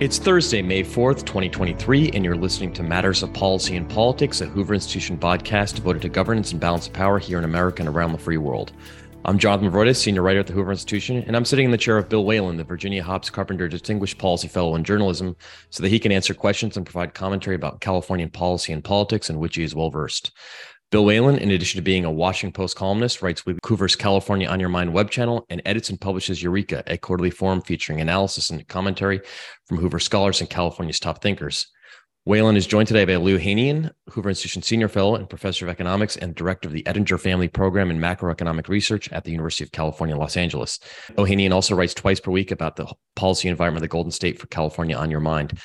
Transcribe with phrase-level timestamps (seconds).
[0.00, 4.46] It's Thursday, May 4th, 2023, and you're listening to Matters of Policy and Politics, a
[4.46, 8.12] Hoover Institution podcast devoted to governance and balance of power here in America and around
[8.12, 8.72] the free world.
[9.26, 11.98] I'm Jonathan Movroydis, senior writer at the Hoover Institution, and I'm sitting in the chair
[11.98, 15.36] of Bill Whalen, the Virginia Hobbs Carpenter Distinguished Policy Fellow in Journalism,
[15.68, 19.38] so that he can answer questions and provide commentary about Californian policy and politics in
[19.38, 20.32] which he is well versed.
[20.90, 24.68] Bill Whalen, in addition to being a Washington Post columnist, writes Hoover's California on Your
[24.68, 29.20] Mind web channel and edits and publishes Eureka, a quarterly forum featuring analysis and commentary
[29.68, 31.68] from Hoover scholars and California's top thinkers.
[32.24, 36.16] Whalen is joined today by Lee Ohanian, Hoover Institution Senior Fellow and Professor of Economics
[36.16, 40.16] and Director of the Ettinger Family Program in Macroeconomic Research at the University of California,
[40.16, 40.80] Los Angeles.
[41.12, 44.48] Ohanian also writes twice per week about the policy environment of the Golden State for
[44.48, 45.56] California on Your Mind.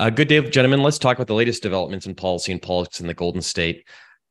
[0.00, 0.82] Uh, good day, gentlemen.
[0.82, 3.84] Let's talk about the latest developments in policy and politics in the Golden State.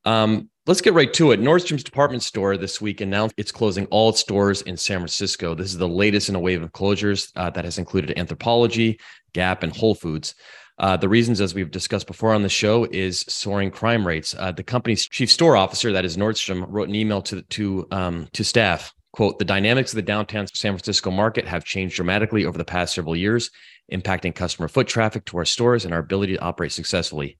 [0.05, 1.39] Um, let's get right to it.
[1.39, 5.55] Nordstrom's department store this week announced it's closing all its stores in San Francisco.
[5.55, 8.99] This is the latest in a wave of closures uh, that has included Anthropologie,
[9.33, 10.35] Gap, and Whole Foods.
[10.77, 14.33] Uh, the reasons, as we've discussed before on the show, is soaring crime rates.
[14.37, 18.27] Uh, the company's chief store officer, that is Nordstrom, wrote an email to to um,
[18.33, 18.91] to staff.
[19.13, 22.95] "Quote: The dynamics of the downtown San Francisco market have changed dramatically over the past
[22.95, 23.51] several years,
[23.91, 27.37] impacting customer foot traffic to our stores and our ability to operate successfully.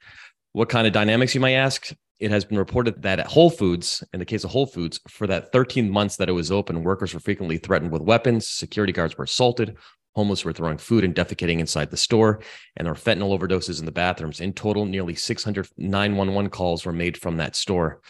[0.52, 1.92] What kind of dynamics, you might ask?
[2.22, 5.26] It has been reported that at Whole Foods, in the case of Whole Foods, for
[5.26, 9.18] that 13 months that it was open, workers were frequently threatened with weapons, security guards
[9.18, 9.76] were assaulted,
[10.16, 12.40] homeless were throwing food and defecating inside the store,
[12.78, 14.40] and there were fentanyl overdoses in the bathrooms.
[14.40, 18.02] In total, nearly 600 911 calls were made from that store.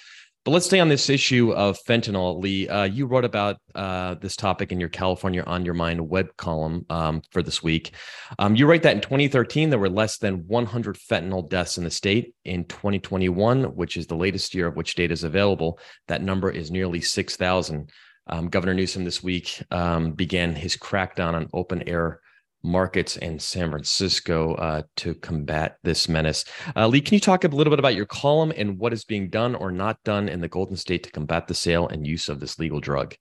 [0.44, 2.42] But let's stay on this issue of fentanyl.
[2.42, 6.36] Lee, uh, you wrote about uh, this topic in your California on Your Mind web
[6.36, 7.94] column um, for this week.
[8.40, 11.92] Um, you write that in 2013, there were less than 100 fentanyl deaths in the
[11.92, 12.34] state.
[12.44, 16.72] In 2021, which is the latest year of which data is available, that number is
[16.72, 17.92] nearly 6,000.
[18.26, 22.20] Um, Governor Newsom this week um, began his crackdown on open air
[22.64, 26.46] markets in San Francisco uh, to combat this menace.
[26.76, 29.30] Uh, Lee, can you talk a little bit about your column and what is being
[29.30, 32.40] done or not done in the Golden State to combat the sale and use of
[32.40, 33.16] this legal drug?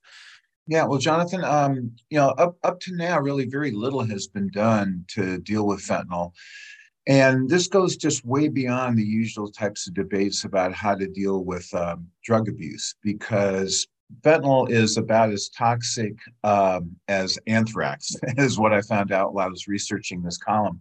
[0.66, 4.50] Yeah, well, Jonathan, um, you know, up up to now, really very little has been
[4.50, 6.32] done to deal with fentanyl.
[7.06, 11.44] And this goes just way beyond the usual types of debates about how to deal
[11.44, 13.88] with um, drug abuse, because
[14.22, 19.50] fentanyl is about as toxic um, as anthrax, is what I found out while I
[19.50, 20.80] was researching this column.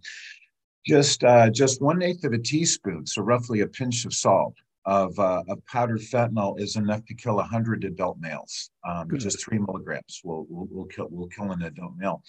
[0.86, 4.54] Just uh, just one eighth of a teaspoon, so roughly a pinch of salt
[4.86, 8.70] of, uh, of powdered fentanyl is enough to kill 100 adult males.
[8.88, 12.22] Um, just three milligrams will, will, will, kill, will kill an adult male.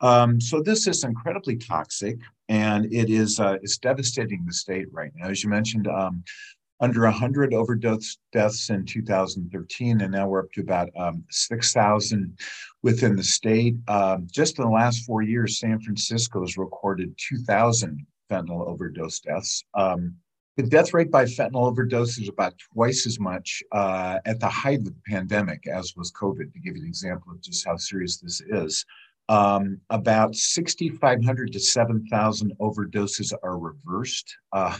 [0.00, 2.18] Um, so this is incredibly toxic,
[2.48, 5.28] and it is uh, it's devastating the state right now.
[5.28, 6.22] As you mentioned, um,
[6.80, 12.38] under 100 overdose deaths in 2013, and now we're up to about um, 6,000
[12.82, 13.76] within the state.
[13.88, 19.64] Um, just in the last four years, San Francisco has recorded 2,000 fentanyl overdose deaths.
[19.74, 20.14] Um,
[20.56, 24.80] the death rate by fentanyl overdose is about twice as much uh, at the height
[24.80, 28.18] of the pandemic as was COVID, to give you an example of just how serious
[28.18, 28.84] this is
[29.28, 34.76] um, about 6,500 to 7,000 overdoses are reversed uh,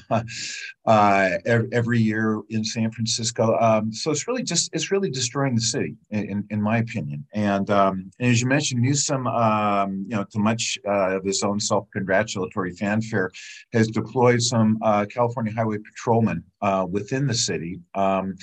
[0.86, 3.56] uh, every year in San Francisco.
[3.58, 7.24] Um, so it's really just it's really destroying the city, in, in my opinion.
[7.34, 11.42] And, um, and as you mentioned, Newsom, um, you know, to much uh, of his
[11.42, 13.30] own self-congratulatory fanfare,
[13.72, 17.80] has deployed some uh, California Highway patrolmen uh, within the city.
[17.94, 18.36] Um,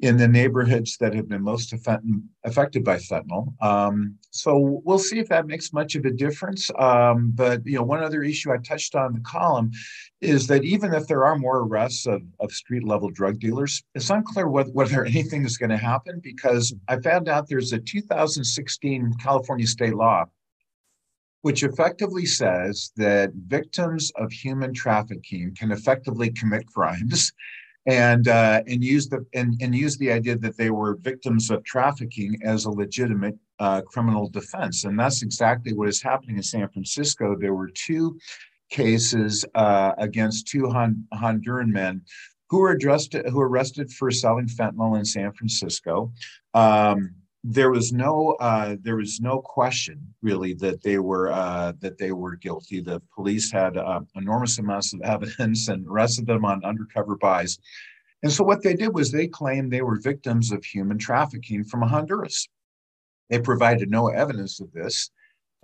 [0.00, 3.54] in the neighborhoods that have been most affected by fentanyl.
[3.62, 6.70] Um, so we'll see if that makes much of a difference.
[6.78, 9.70] Um, but you know, one other issue I touched on in the column
[10.20, 14.10] is that even if there are more arrests of, of street level drug dealers, it's
[14.10, 19.14] unclear whether, whether anything is going to happen because I found out there's a 2016
[19.22, 20.24] California state law
[21.44, 27.34] which effectively says that victims of human trafficking can effectively commit crimes
[27.84, 31.62] and uh, and use the and, and use the idea that they were victims of
[31.64, 36.66] trafficking as a legitimate uh, criminal defense, and that's exactly what is happening in San
[36.70, 37.36] Francisco.
[37.38, 38.18] There were two
[38.74, 42.02] cases uh, against two Hon- Honduran men
[42.50, 46.12] who were arrested who were arrested for selling fentanyl in San Francisco.
[46.54, 51.98] Um, there was no uh, there was no question really that they were uh, that
[51.98, 52.80] they were guilty.
[52.80, 57.58] The police had uh, enormous amounts of evidence and arrested them on undercover buys.
[58.22, 61.82] And so what they did was they claimed they were victims of human trafficking from
[61.82, 62.48] Honduras.
[63.30, 65.10] They provided no evidence of this.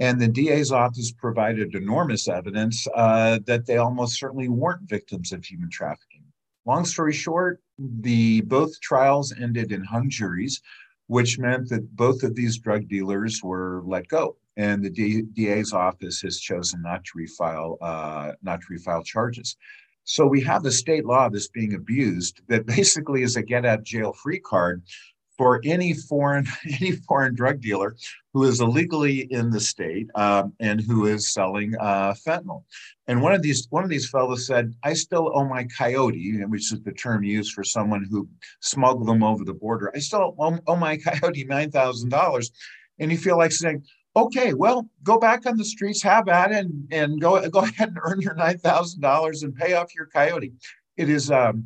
[0.00, 5.44] And the DA's office provided enormous evidence uh, that they almost certainly weren't victims of
[5.44, 6.24] human trafficking.
[6.66, 10.60] Long story short, the both trials ended in hung juries
[11.10, 14.36] which meant that both of these drug dealers were let go.
[14.56, 19.56] and the DA's office has chosen not to refile uh, not to refile charges.
[20.04, 23.82] So we have the state law that's being abused that basically is a get out
[23.82, 24.82] jail free card
[25.40, 26.46] for any foreign
[26.80, 27.96] any foreign drug dealer
[28.34, 32.62] who is illegally in the state um, and who is selling uh, fentanyl.
[33.06, 36.70] And one of these one of these fellows said, "I still owe my coyote," which
[36.70, 38.28] is the term used for someone who
[38.60, 39.90] smuggled them over the border.
[39.94, 42.50] I still owe, my coyote nine thousand dollars,
[42.98, 43.82] and you feel like saying.
[44.16, 47.90] Okay, well, go back on the streets, have at it, and, and go go ahead
[47.90, 50.52] and earn your nine thousand dollars and pay off your coyote.
[50.98, 51.64] It is um,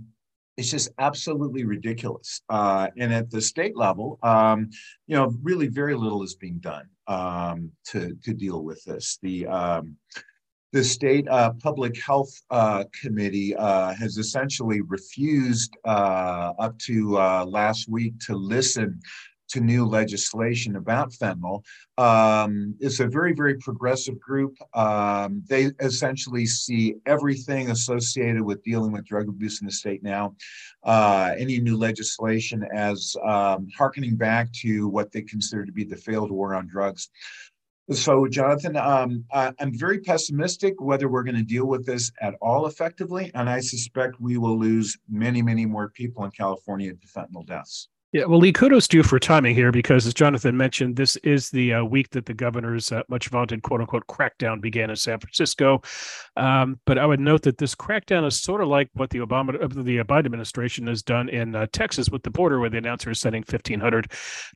[0.56, 2.42] it's just absolutely ridiculous.
[2.48, 4.70] Uh, and at the state level, um,
[5.06, 9.18] you know, really very little is being done um, to to deal with this.
[9.22, 9.96] The um,
[10.72, 17.44] the state uh, public health uh, committee uh, has essentially refused uh, up to uh,
[17.46, 19.00] last week to listen
[19.48, 21.62] to new legislation about fentanyl.
[21.98, 24.56] Um, it's a very, very progressive group.
[24.74, 30.34] Um, they essentially see everything associated with dealing with drug abuse in the state now,
[30.82, 35.96] uh, any new legislation as um, harkening back to what they consider to be the
[35.96, 37.10] failed war on drugs.
[37.90, 42.34] So, Jonathan, um, I, am very pessimistic whether we're going to deal with this at
[42.40, 47.06] all effectively, and I suspect we will lose many, many more people in California to
[47.06, 47.90] fentanyl deaths.
[48.14, 51.50] Yeah, well, Lee, kudos to you for timing here because, as Jonathan mentioned, this is
[51.50, 55.18] the uh, week that the governor's uh, much vaunted "quote unquote" crackdown began in San
[55.18, 55.82] Francisco.
[56.36, 59.60] Um, but I would note that this crackdown is sort of like what the Obama,
[59.60, 63.10] uh, the Biden administration has done in uh, Texas with the border, where the announcer
[63.10, 64.12] is sending 1,500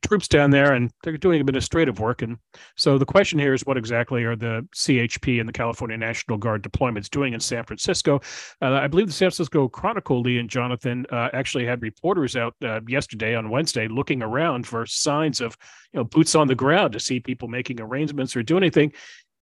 [0.07, 2.21] troops down there, and they're doing administrative work.
[2.21, 2.37] And
[2.77, 6.63] so the question here is, what exactly are the CHP and the California National Guard
[6.63, 8.21] deployments doing in San Francisco?
[8.61, 12.55] Uh, I believe the San Francisco Chronicle, Lee and Jonathan, uh, actually had reporters out
[12.87, 15.57] yesterday on Wednesday looking around for signs of,
[15.93, 18.93] you know, boots on the ground to see people making arrangements or do anything.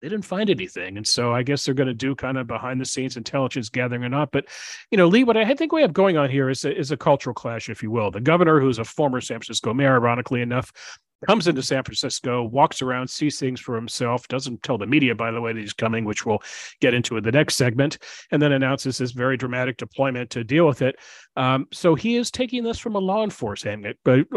[0.02, 0.98] They didn't find anything.
[0.98, 4.04] And so I guess they're going to do kind of behind the scenes intelligence gathering
[4.04, 4.32] or not.
[4.32, 4.44] But,
[4.90, 6.96] you know, Lee, what I think we have going on here is a, is a
[6.96, 8.10] cultural clash, if you will.
[8.10, 10.70] The governor, who's a former San Francisco mayor, ironically enough,
[11.26, 15.30] comes into San Francisco, walks around, sees things for himself, doesn't tell the media, by
[15.30, 16.42] the way, that he's coming, which we'll
[16.80, 17.98] get into in the next segment,
[18.30, 20.96] and then announces this very dramatic deployment to deal with it.
[21.36, 23.96] Um, so he is taking this from a law enforcement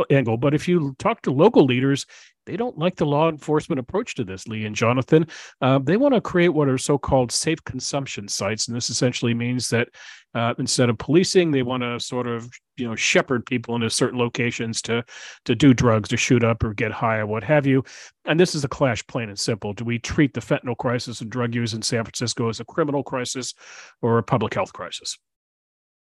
[0.10, 0.38] angle.
[0.38, 2.06] But if you talk to local leaders,
[2.48, 5.28] they don't like the law enforcement approach to this, Lee and Jonathan.
[5.62, 8.68] Uh, they want to create what are so called safe consumption sites.
[8.68, 9.90] And this essentially means that
[10.34, 14.18] uh, instead of policing, they want to sort of you know shepherd people into certain
[14.18, 15.04] locations to
[15.46, 17.84] to do drugs, to shoot up or get high or what have you.
[18.26, 19.74] And this is a clash, plain and simple.
[19.74, 23.04] Do we treat the fentanyl crisis and drug use in San Francisco as a criminal
[23.04, 23.54] crisis
[24.02, 25.18] or a public health crisis?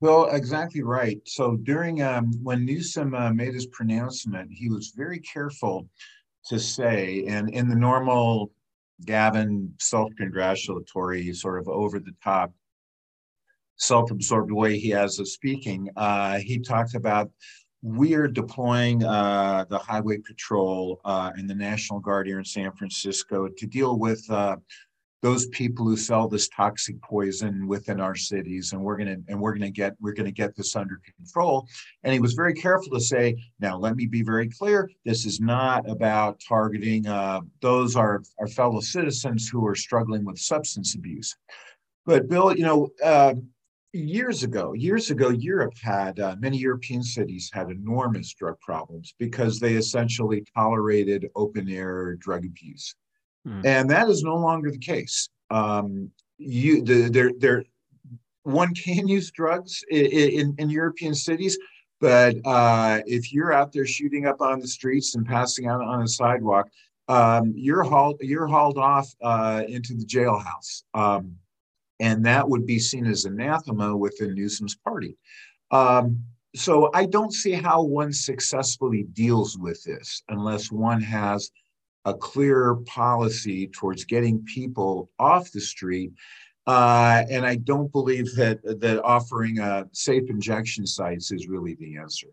[0.01, 1.19] Well, exactly right.
[1.25, 5.89] So during um, when Newsom uh, made his pronouncement, he was very careful
[6.47, 8.51] to say, and in the normal
[9.05, 12.51] Gavin self-congratulatory, sort of over the top,
[13.77, 17.31] self-absorbed way he has of speaking, uh, he talked about
[17.81, 22.73] we are deploying uh, the highway patrol uh, and the National Guard here in San
[22.73, 24.57] Francisco to deal with uh,
[25.21, 29.39] those people who sell this toxic poison within our cities and we're going to and
[29.39, 31.67] we're going to get we're going to get this under control.
[32.03, 34.89] And he was very careful to say now let me be very clear.
[35.05, 40.39] This is not about targeting uh, those are our fellow citizens who are struggling with
[40.39, 41.35] substance abuse.
[42.05, 43.35] But bill you know uh,
[43.91, 49.59] years ago years ago europe had uh, many european cities had enormous drug problems because
[49.59, 52.93] they essentially tolerated open air drug abuse
[53.49, 53.65] Mm.
[53.65, 55.29] And that is no longer the case.
[55.49, 57.63] Um, you, the, there, there,
[58.43, 61.57] one can use drugs in, in, in European cities,
[61.99, 66.01] but uh, if you're out there shooting up on the streets and passing out on
[66.01, 66.69] a sidewalk,
[67.09, 71.35] um, you're hauled you're hauled off uh, into the jailhouse, um,
[71.99, 75.17] and that would be seen as anathema within Newsom's party.
[75.71, 76.23] Um,
[76.55, 81.51] so I don't see how one successfully deals with this unless one has
[82.05, 86.11] a clear policy towards getting people off the street.
[86.67, 91.97] Uh, and I don't believe that that offering uh, safe injection sites is really the
[91.97, 92.27] answer.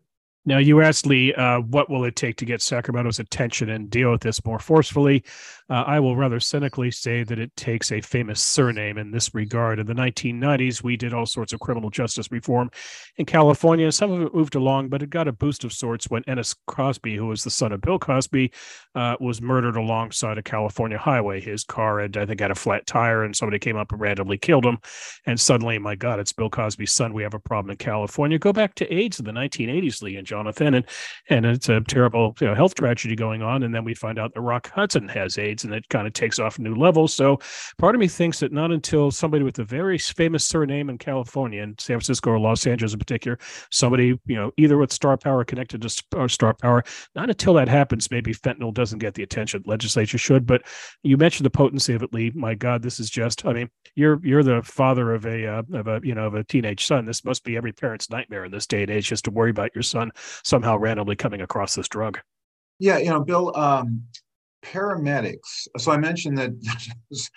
[0.47, 4.13] Now, you asked Lee, uh, what will it take to get Sacramento's attention and deal
[4.13, 5.25] with this more forcefully?
[5.69, 9.81] Uh, I will rather cynically say that it takes a famous surname in this regard.
[9.81, 12.71] In the 1990s, we did all sorts of criminal justice reform
[13.17, 13.91] in California.
[13.91, 17.17] Some of it moved along, but it got a boost of sorts when Ennis Cosby,
[17.17, 18.53] who was the son of Bill Cosby,
[18.95, 21.41] uh, was murdered alongside a California highway.
[21.41, 24.39] His car had, I think, had a flat tire, and somebody came up and randomly
[24.39, 24.79] killed him.
[25.27, 27.13] And suddenly, my God, it's Bill Cosby's son.
[27.13, 28.39] We have a problem in California.
[28.39, 30.85] Go back to AIDS in the 1980s, Lee and Jonathan, and
[31.31, 33.63] and it's a terrible you know, health tragedy going on.
[33.63, 36.39] And then we find out that Rock Hudson has AIDS, and it kind of takes
[36.39, 37.09] off new level.
[37.09, 37.39] So
[37.79, 41.63] part of me thinks that not until somebody with a very famous surname in California,
[41.63, 43.39] in San Francisco or Los Angeles in particular,
[43.71, 48.11] somebody you know either with star power connected to star power, not until that happens,
[48.11, 50.47] maybe fentanyl doesn't get the attention legislature should.
[50.47, 50.63] But
[51.03, 52.31] you mentioned the potency of it, Lee.
[52.35, 53.47] My God, this is just.
[53.47, 56.45] I mean, you're you're the father of a uh, of a you know of a
[56.45, 57.07] teenage son.
[57.07, 59.75] This must be every parent's nightmare in this day and age, just to worry about
[59.75, 60.11] your son
[60.43, 62.19] somehow randomly coming across this drug.
[62.79, 64.03] Yeah, you know, Bill, um,
[64.63, 65.69] paramedics.
[65.79, 66.51] So I mentioned that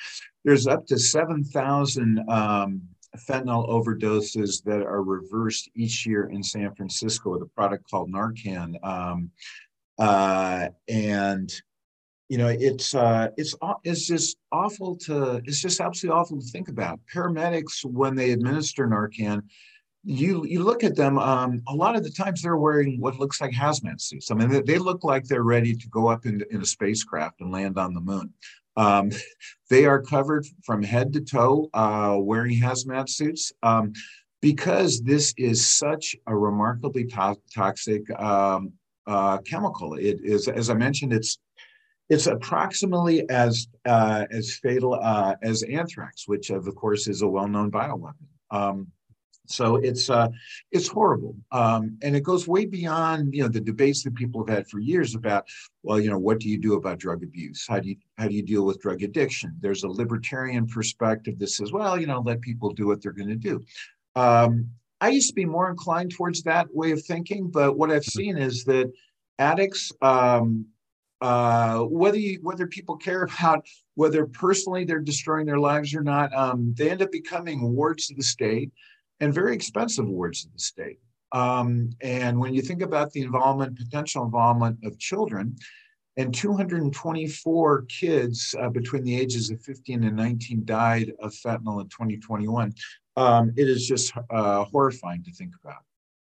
[0.44, 2.82] there's up to seven thousand um,
[3.18, 8.76] fentanyl overdoses that are reversed each year in San Francisco with a product called Narcan.
[8.84, 9.32] Um,
[9.98, 11.52] uh, and
[12.30, 16.70] you know it's uh, it's it's just awful to it's just absolutely awful to think
[16.70, 19.42] about paramedics when they administer narcan
[20.04, 23.42] you you look at them um, a lot of the times they're wearing what looks
[23.42, 24.32] like hazmat suits.
[24.32, 27.42] I mean they, they look like they're ready to go up in, in a spacecraft
[27.42, 28.34] and land on the moon.
[28.78, 29.12] Um,
[29.70, 33.94] they are covered from head to toe uh, wearing hazmat suits um,
[34.42, 38.72] because this is such a remarkably to- toxic um,
[39.06, 39.96] uh, chemical.
[39.96, 41.40] It is as i mentioned it's
[42.10, 47.70] it's approximately as uh, as fatal uh, as anthrax, which of course is a well-known
[47.70, 48.16] bioweapon.
[49.50, 50.30] So it's uh,
[50.72, 54.56] it's horrible, um, and it goes way beyond you know the debates that people have
[54.56, 55.48] had for years about
[55.82, 57.66] well you know what do you do about drug abuse?
[57.68, 59.56] How do you how do you deal with drug addiction?
[59.60, 63.30] There's a libertarian perspective that says well you know let people do what they're going
[63.30, 63.64] to do.
[64.16, 64.70] Um,
[65.02, 68.38] I used to be more inclined towards that way of thinking, but what I've seen
[68.38, 68.92] is that
[69.40, 70.68] addicts um,
[71.22, 73.66] uh, whether you whether people care about
[73.96, 78.18] whether personally they're destroying their lives or not, um, they end up becoming wards of
[78.18, 78.72] the state
[79.20, 81.00] and very expensive wards of the state.
[81.32, 85.56] Um, and when you think about the involvement, potential involvement of children,
[86.18, 91.88] and 224 kids uh, between the ages of 15 and 19 died of fentanyl in
[91.88, 92.74] 2021.
[93.16, 95.84] Um, it is just uh, horrifying to think about.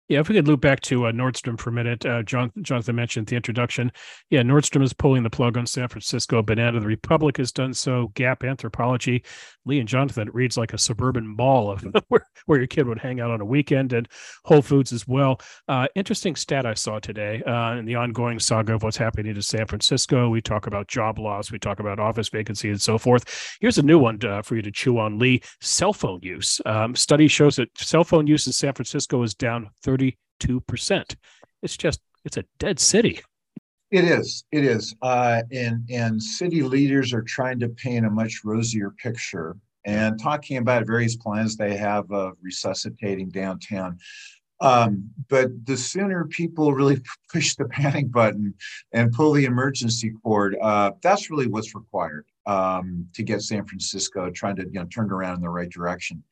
[0.10, 2.96] Yeah, if we could loop back to uh, Nordstrom for a minute, uh, John, Jonathan
[2.96, 3.92] mentioned the introduction.
[4.30, 6.42] Yeah, Nordstrom is pulling the plug on San Francisco.
[6.42, 8.08] Banana the Republic has done so.
[8.14, 9.26] Gap Anthropologie,
[9.66, 13.20] Lee and Jonathan, reads like a suburban mall of where, where your kid would hang
[13.20, 14.08] out on a weekend, and
[14.46, 15.42] Whole Foods as well.
[15.68, 19.42] Uh, interesting stat I saw today uh, in the ongoing saga of what's happening to
[19.42, 20.30] San Francisco.
[20.30, 23.58] We talk about job loss, we talk about office vacancy, and so forth.
[23.60, 25.42] Here's a new one uh, for you to chew on, Lee.
[25.60, 26.62] Cell phone use.
[26.66, 31.16] Um, study shows that cell phone use in San Francisco is down 30 32%.
[31.62, 33.22] It's just, it's a dead city.
[33.90, 34.44] It is.
[34.52, 34.96] It is.
[35.02, 40.58] Uh, and, and city leaders are trying to paint a much rosier picture and talking
[40.58, 43.98] about various plans they have of resuscitating downtown.
[44.60, 47.02] Um, but the sooner people really
[47.32, 48.54] push the panic button
[48.92, 54.30] and pull the emergency cord, uh, that's really what's required um, to get San Francisco
[54.30, 56.24] trying to you know, turn around in the right direction.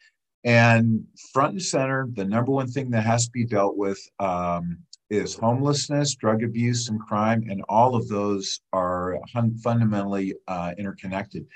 [0.46, 4.78] And front and center, the number one thing that has to be dealt with um,
[5.10, 7.48] is homelessness, drug abuse, and crime.
[7.50, 9.20] And all of those are
[9.64, 11.48] fundamentally uh, interconnected.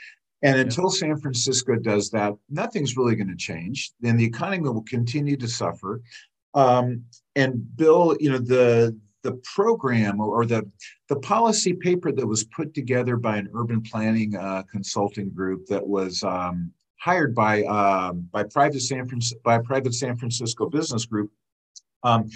[0.42, 3.92] And until San Francisco does that, nothing's really going to change.
[4.00, 6.02] Then the economy will continue to suffer.
[6.56, 7.04] Um,
[7.36, 10.64] and Bill, you know, the the program or the
[11.10, 15.86] the policy paper that was put together by an urban planning uh, consulting group that
[15.86, 21.32] was um, hired by um, by private San Francisco by private San Francisco business group,
[22.04, 22.30] um,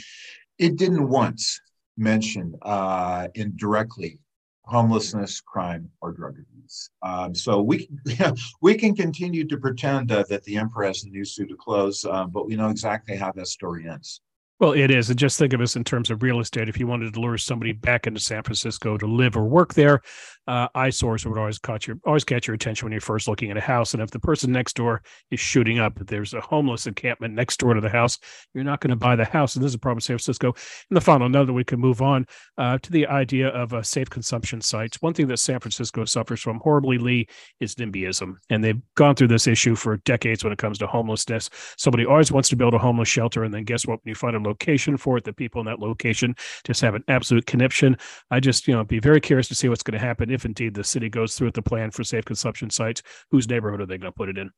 [0.58, 1.60] it didn't once
[1.98, 4.20] mention uh, indirectly
[4.66, 6.90] homelessness, crime, or drug abuse.
[7.02, 7.90] Um, so we
[8.62, 12.06] we can continue to pretend uh, that the emperor has a new suit of clothes,
[12.06, 14.22] uh, but we know exactly how that story ends.
[14.60, 15.10] Well, it is.
[15.10, 16.70] And just think of this in terms of real estate.
[16.70, 20.02] If you wanted to lure somebody back into San Francisco to live or work there,
[20.48, 23.58] uh, eyesores would always catch your always catch your attention when you're first looking at
[23.58, 23.94] a house.
[23.94, 27.58] And if the person next door is shooting up, if there's a homeless encampment next
[27.58, 28.20] door to the house,
[28.54, 29.56] you're not going to buy the house.
[29.56, 30.54] And this is a problem in San Francisco.
[30.90, 32.26] And the final note that we can move on
[32.58, 35.02] uh, to the idea of uh, safe consumption sites.
[35.02, 37.28] One thing that San Francisco suffers from horribly, Lee,
[37.60, 38.36] is NIMBYism.
[38.50, 41.50] And they've gone through this issue for decades when it comes to homelessness.
[41.78, 43.44] Somebody always wants to build a homeless shelter.
[43.44, 44.00] And then guess what?
[44.04, 47.04] When you find a location for it, the people in that location just have an
[47.08, 47.98] absolute conniption.
[48.32, 50.74] I just, you know, be very curious to see what's going to happen if indeed
[50.74, 53.02] the city goes through with the plan for safe consumption sites.
[53.32, 54.52] Whose neighborhood are they going to put it in?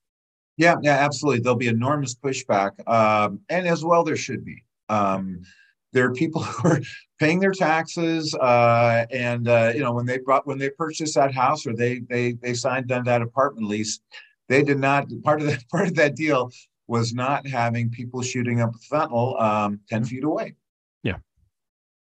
[0.58, 1.42] Yeah, yeah, absolutely.
[1.42, 4.64] There'll be enormous pushback, um, and as well there should be.
[4.88, 5.42] Um,
[5.92, 6.82] there are people who are
[7.20, 11.34] paying their taxes, uh, and uh, you know when they brought when they purchased that
[11.34, 14.00] house or they they they signed on that apartment lease,
[14.48, 16.52] they did not part of that part of that deal
[16.88, 20.08] was not having people shooting up fentanyl um, 10 mm-hmm.
[20.08, 20.54] feet away.
[21.04, 21.18] Yeah.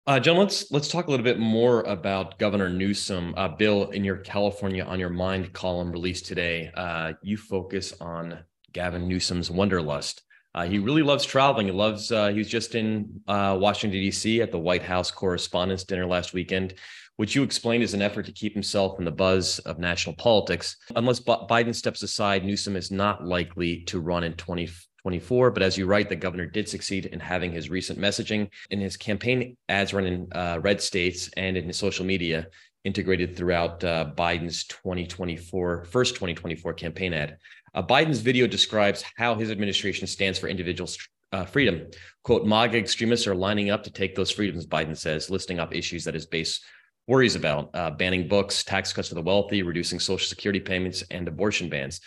[0.06, 3.34] Uh, John, let's let's talk a little bit more about Governor Newsom.
[3.36, 8.38] Uh, Bill, in your California on Your Mind column released today, uh, you focus on
[8.72, 10.22] Gavin Newsom's wanderlust.
[10.54, 11.66] Uh, he really loves traveling.
[11.66, 12.12] He loves.
[12.12, 14.40] Uh, he was just in uh, Washington D.C.
[14.40, 16.74] at the White House Correspondents' Dinner last weekend,
[17.16, 20.76] which you explained is an effort to keep himself in the buzz of national politics.
[20.96, 25.50] Unless B- Biden steps aside, Newsom is not likely to run in 2024.
[25.50, 28.96] But as you write, the governor did succeed in having his recent messaging in his
[28.96, 32.48] campaign ads run in uh, red states and in his social media
[32.84, 37.38] integrated throughout uh, Biden's 2024 first 2024 campaign ad.
[37.74, 40.88] Uh, Biden's video describes how his administration stands for individual
[41.32, 41.86] uh, freedom.
[42.22, 46.04] Quote, MAGA extremists are lining up to take those freedoms, Biden says, listing up issues
[46.04, 46.60] that his base
[47.06, 51.28] worries about uh, banning books, tax cuts for the wealthy, reducing Social Security payments, and
[51.28, 52.00] abortion bans.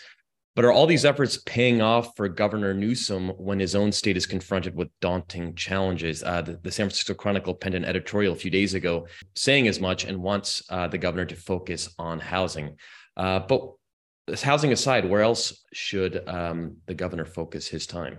[0.58, 4.26] But are all these efforts paying off for Governor Newsom when his own state is
[4.26, 6.24] confronted with daunting challenges?
[6.24, 9.78] Uh, the, the, San Francisco Chronicle penned an editorial a few days ago saying as
[9.78, 12.74] much and wants uh, the governor to focus on housing.
[13.16, 13.70] Uh, but
[14.42, 18.18] housing aside, where else should um, the governor focus his time?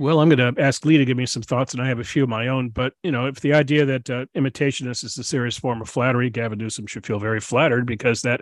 [0.00, 2.04] Well, I'm going to ask Lee to give me some thoughts, and I have a
[2.04, 2.70] few of my own.
[2.70, 6.30] But you know, if the idea that uh, imitation is a serious form of flattery,
[6.30, 8.40] Gavin Newsom should feel very flattered because that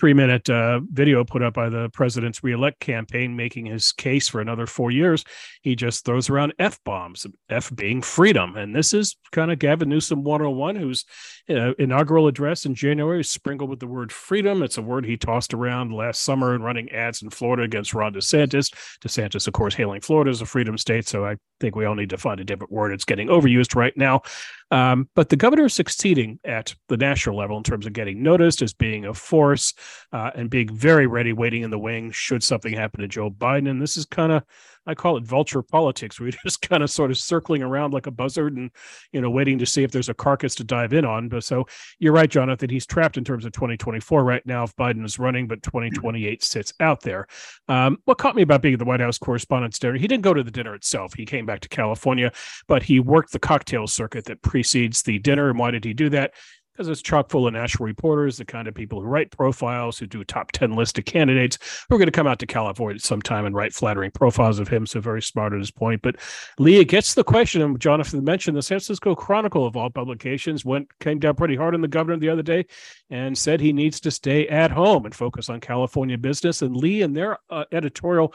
[0.00, 4.40] three minute uh, video put up by the president's reelect campaign making his case for
[4.40, 5.24] another four years.
[5.60, 8.56] He just throws around F bombs, F being freedom.
[8.56, 11.04] And this is kind of Gavin Newsom 101, whose
[11.50, 14.62] uh, inaugural address in January is sprinkled with the word freedom.
[14.62, 18.14] It's a word he tossed around last summer in running ads in Florida against Ron
[18.14, 18.72] DeSantis.
[19.04, 21.06] DeSantis, of course, hailing Florida as a freedom state.
[21.06, 22.92] So I think we all need to find a different word.
[22.92, 24.22] It's getting overused right now.
[24.70, 28.62] Um, but the governor is succeeding at the national level in terms of getting noticed
[28.62, 29.74] as being a force
[30.12, 33.68] uh, and being very ready, waiting in the wing should something happen to Joe Biden.
[33.68, 34.44] And this is kind of,
[34.90, 36.18] I call it vulture politics.
[36.18, 38.70] We're just kind of sort of circling around like a buzzard and,
[39.12, 41.28] you know, waiting to see if there's a carcass to dive in on.
[41.28, 41.66] But so
[41.98, 42.68] you're right, Jonathan.
[42.68, 46.72] He's trapped in terms of 2024 right now if Biden is running, but 2028 sits
[46.80, 47.26] out there.
[47.68, 50.42] Um, what caught me about being the White House Correspondents' Dinner, he didn't go to
[50.42, 51.14] the dinner itself.
[51.14, 52.32] He came back to California,
[52.66, 55.50] but he worked the cocktail circuit that precedes the dinner.
[55.50, 56.32] And why did he do that?
[56.80, 60.06] Because it's chock full of national reporters, the kind of people who write profiles, who
[60.06, 63.44] do top 10 list of candidates who are going to come out to California sometime
[63.44, 64.86] and write flattering profiles of him.
[64.86, 66.00] So very smart at his point.
[66.00, 66.16] But
[66.58, 70.88] Leah gets the question, and Jonathan mentioned the San Francisco Chronicle of all publications went
[71.00, 72.64] came down pretty hard on the governor the other day
[73.10, 76.62] and said he needs to stay at home and focus on California business.
[76.62, 78.32] And Lee, in their uh, editorial,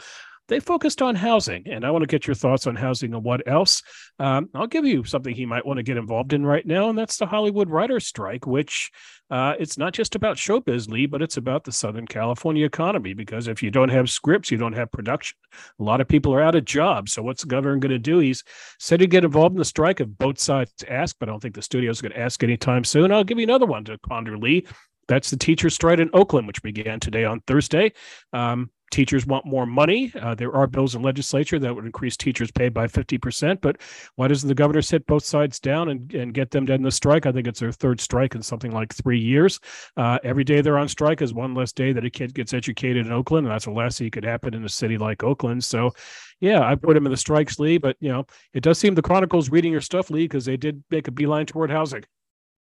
[0.48, 3.48] they focused on housing, and I want to get your thoughts on housing and what
[3.48, 3.82] else.
[4.20, 6.98] Um, I'll give you something he might want to get involved in right now, and
[6.98, 8.92] that's the Hollywood writers' strike, which
[9.32, 13.14] uh, it's not just about showbiz, Lee, but it's about the Southern California economy.
[13.14, 15.38] Because if you don't have scripts, you don't have production.
[15.80, 17.14] A lot of people are out of jobs.
[17.14, 18.20] So what's the governor going to do?
[18.20, 18.44] He's
[18.80, 21.56] said he'd get involved in the strike if both sides ask, but I don't think
[21.56, 23.12] the studio's going to ask anytime soon.
[23.12, 24.68] I'll give you another one to ponder, Lee.
[25.08, 27.94] That's the teacher strike in Oakland, which began today on Thursday.
[28.34, 30.12] Um, teachers want more money.
[30.20, 33.62] Uh, there are bills in legislature that would increase teachers' pay by 50%.
[33.62, 33.78] But
[34.16, 36.92] why doesn't the governor sit both sides down and, and get them to end the
[36.92, 37.26] strike?
[37.26, 39.60] I think it's their third strike in something like three years.
[39.98, 43.06] Uh, every day they're on strike is one less day that a kid gets educated
[43.06, 43.46] in Oakland.
[43.46, 45.64] And that's the last thing could happen in a city like Oakland.
[45.64, 45.92] So,
[46.40, 47.78] yeah, I put him in the strikes, Lee.
[47.78, 50.84] But, you know, it does seem the Chronicle's reading your stuff, Lee, because they did
[50.90, 52.04] make a beeline toward housing.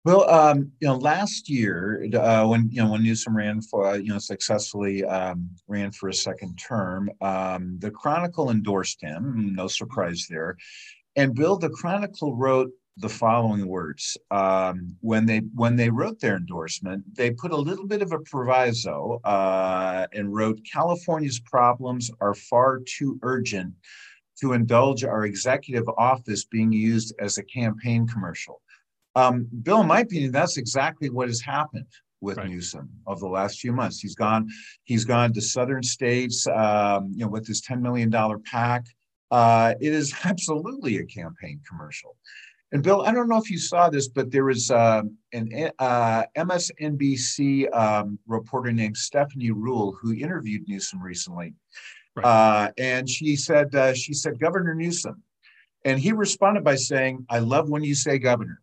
[0.03, 3.93] Well, um, you know, last year uh, when you know when Newsom ran for uh,
[3.95, 9.53] you know successfully um, ran for a second term, um, the Chronicle endorsed him.
[9.55, 10.57] No surprise there.
[11.15, 16.37] And Bill, the Chronicle wrote the following words um, when they when they wrote their
[16.37, 17.03] endorsement.
[17.15, 22.79] They put a little bit of a proviso uh, and wrote, "California's problems are far
[22.79, 23.75] too urgent."
[24.41, 28.59] To indulge our executive office being used as a campaign commercial.
[29.15, 31.85] Um, Bill, in my opinion, that's exactly what has happened
[32.21, 32.49] with right.
[32.49, 33.99] Newsom of the last few months.
[33.99, 34.47] He's gone,
[34.83, 38.11] he's gone to southern states, um, you know, with his $10 million
[38.43, 38.85] PAC.
[39.31, 42.15] Uh, it is absolutely a campaign commercial.
[42.73, 45.01] And Bill, I don't know if you saw this, but there was uh,
[45.33, 51.53] an uh, MSNBC um, reporter named Stephanie Ruhle who interviewed Newsom recently,
[52.15, 52.25] right.
[52.25, 55.21] Uh, and she said uh, she said Governor Newsom,
[55.83, 58.61] and he responded by saying, "I love when you say governor."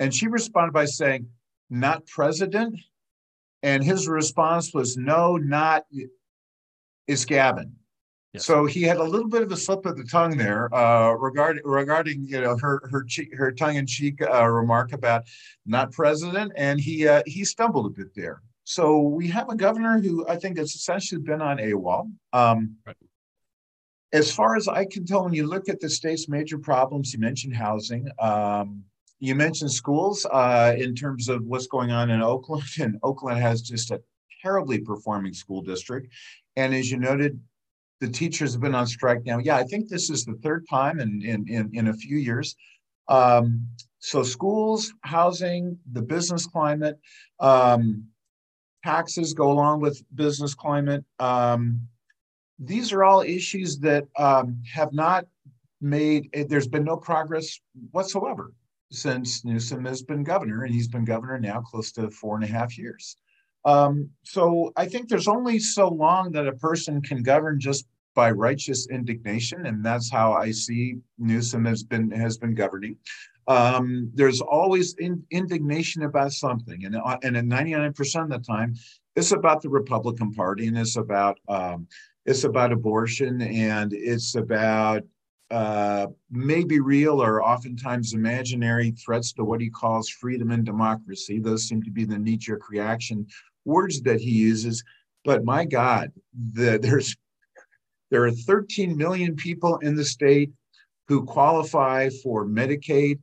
[0.00, 1.28] And she responded by saying,
[1.70, 2.78] not president.
[3.62, 5.84] And his response was, no, not
[7.06, 7.76] is Gavin.
[8.32, 8.44] Yes.
[8.44, 11.62] So he had a little bit of a slip of the tongue there uh, regarding
[11.64, 15.22] regarding you know her her her tongue in cheek uh, remark about
[15.64, 18.42] not president, and he uh, he stumbled a bit there.
[18.64, 22.12] So we have a governor who I think has essentially been on AWOL.
[22.34, 22.96] Um, right.
[24.12, 27.20] As far as I can tell, when you look at the state's major problems, you
[27.20, 28.08] mentioned housing.
[28.18, 28.84] Um,
[29.18, 33.62] you mentioned schools uh, in terms of what's going on in Oakland, and Oakland has
[33.62, 34.00] just a
[34.42, 36.12] terribly performing school district.
[36.56, 37.40] And as you noted,
[38.00, 39.38] the teachers have been on strike now.
[39.38, 42.54] Yeah, I think this is the third time in in in, in a few years.
[43.08, 43.66] Um,
[43.98, 46.98] so schools, housing, the business climate,
[47.40, 48.04] um,
[48.84, 51.04] taxes go along with business climate.
[51.18, 51.80] Um,
[52.58, 55.26] these are all issues that um, have not
[55.80, 56.28] made.
[56.48, 57.58] There's been no progress
[57.90, 58.52] whatsoever
[58.90, 62.48] since Newsom has been governor, and he's been governor now close to four and a
[62.48, 63.16] half years.
[63.64, 68.30] Um, so I think there's only so long that a person can govern just by
[68.30, 72.96] righteous indignation, and that's how I see Newsom has been has been governing.
[73.48, 78.74] Um, there's always in, indignation about something, and uh, and at 99% of the time,
[79.16, 81.86] it's about the Republican Party, and it's about um,
[82.24, 85.02] it's about abortion, and it's about
[85.50, 91.38] uh, maybe real or oftentimes imaginary threats to what he calls freedom and democracy.
[91.38, 93.26] Those seem to be the knee jerk reaction
[93.64, 94.82] words that he uses.
[95.24, 96.12] But my God,
[96.54, 97.16] the, there's
[98.10, 100.52] there are 13 million people in the state
[101.08, 103.18] who qualify for Medicaid,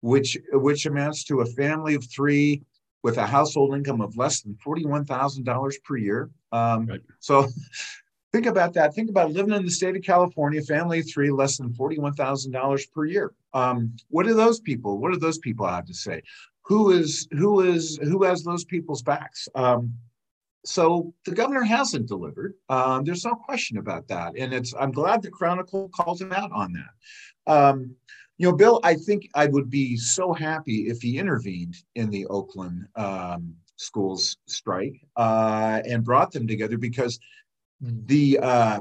[0.00, 2.62] which which amounts to a family of three
[3.02, 6.30] with a household income of less than $41,000 per year.
[6.50, 7.00] Um, right.
[7.20, 7.46] So
[8.36, 8.94] think about that.
[8.94, 13.32] Think about living in the state of California, family three, less than $41,000 per year.
[13.54, 16.22] Um, what do those people, what do those people have to say?
[16.66, 19.48] who is who is who has those people's backs.
[19.54, 19.94] Um,
[20.64, 22.54] so the governor hasn't delivered.
[22.68, 26.50] Um, there's no question about that, and it's I'm glad the Chronicle calls him out
[26.52, 27.52] on that.
[27.52, 27.94] Um,
[28.38, 32.26] you know, Bill, I think I would be so happy if he intervened in the
[32.26, 37.18] Oakland um, schools strike uh, and brought them together because
[37.80, 38.80] the uh,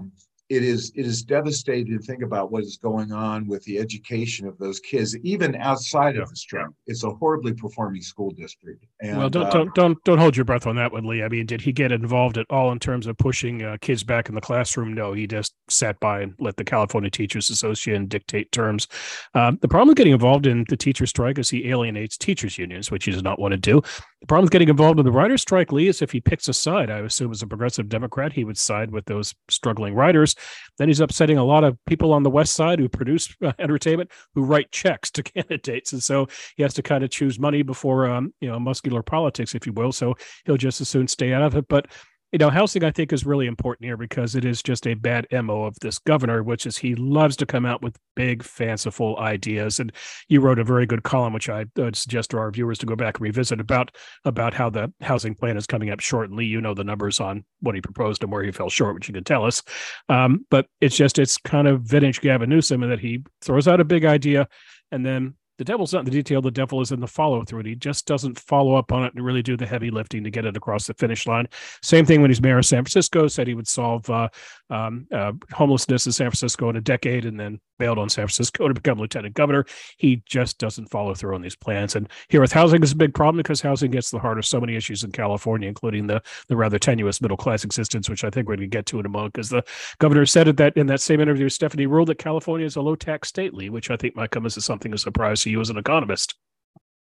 [0.49, 4.47] it is it is devastating to think about what is going on with the education
[4.47, 6.21] of those kids, even outside yeah.
[6.21, 6.67] of the strike.
[6.85, 8.85] It's a horribly performing school district.
[9.01, 11.23] And, well, don't uh, don't don't don't hold your breath on that one, Lee.
[11.23, 14.29] I mean, did he get involved at all in terms of pushing uh, kids back
[14.29, 14.93] in the classroom?
[14.93, 18.87] No, he just sat by and let the California Teachers Association dictate terms.
[19.33, 22.91] Um, the problem with getting involved in the teacher strike is he alienates teachers unions,
[22.91, 23.81] which he does not want to do.
[24.21, 26.53] The problem with getting involved in the writer's strike, Lee, is if he picks a
[26.53, 26.89] side.
[26.91, 30.34] I assume as a progressive Democrat, he would side with those struggling writers
[30.77, 34.11] then he's upsetting a lot of people on the West Side who produce uh, entertainment
[34.33, 38.09] who write checks to candidates, and so he has to kind of choose money before
[38.09, 39.91] um, you know muscular politics, if you will.
[39.91, 41.67] So he'll just as soon stay out of it.
[41.67, 41.87] But
[42.35, 45.25] you know, housing I think is really important here because it is just a bad
[45.31, 49.79] mo of this governor, which is he loves to come out with big, fanciful ideas.
[49.79, 49.89] And
[50.27, 52.97] you wrote a very good column, which I would suggest to our viewers to go
[52.97, 53.95] back and revisit about
[54.25, 56.43] about how the housing plan is coming up shortly.
[56.43, 59.13] You know the numbers on what he proposed and where he fell short, which you
[59.13, 59.63] can tell us.
[60.09, 63.79] Um, but it's just it's kind of vintage Gavin Newsom in that he throws out
[63.79, 64.49] a big idea
[64.91, 66.41] and then the devil's not in the detail.
[66.41, 67.59] The devil is in the follow through.
[67.59, 70.31] And he just doesn't follow up on it and really do the heavy lifting to
[70.31, 71.47] get it across the finish line.
[71.81, 74.29] Same thing when he's mayor of San Francisco, said he would solve uh,
[74.69, 78.67] um, uh, homelessness in San Francisco in a decade and then bailed on San Francisco
[78.67, 79.65] to become lieutenant governor.
[79.97, 81.95] He just doesn't follow through on these plans.
[81.95, 84.59] And here with housing is a big problem because housing gets the heart of so
[84.59, 88.47] many issues in California, including the, the rather tenuous middle class existence, which I think
[88.47, 89.63] we're going to get to in a moment because the
[89.99, 92.81] governor said it that in that same interview with Stephanie Ruhle that California is a
[92.81, 95.41] low tax state, Lee, which I think might come as a, something of a surprise
[95.41, 96.35] to you as an economist.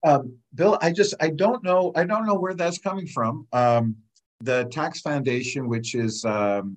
[0.02, 3.46] Um, Bill, I just I don't know I don't know where that's coming from.
[3.52, 3.96] Um,
[4.40, 6.76] the Tax Foundation, which is um,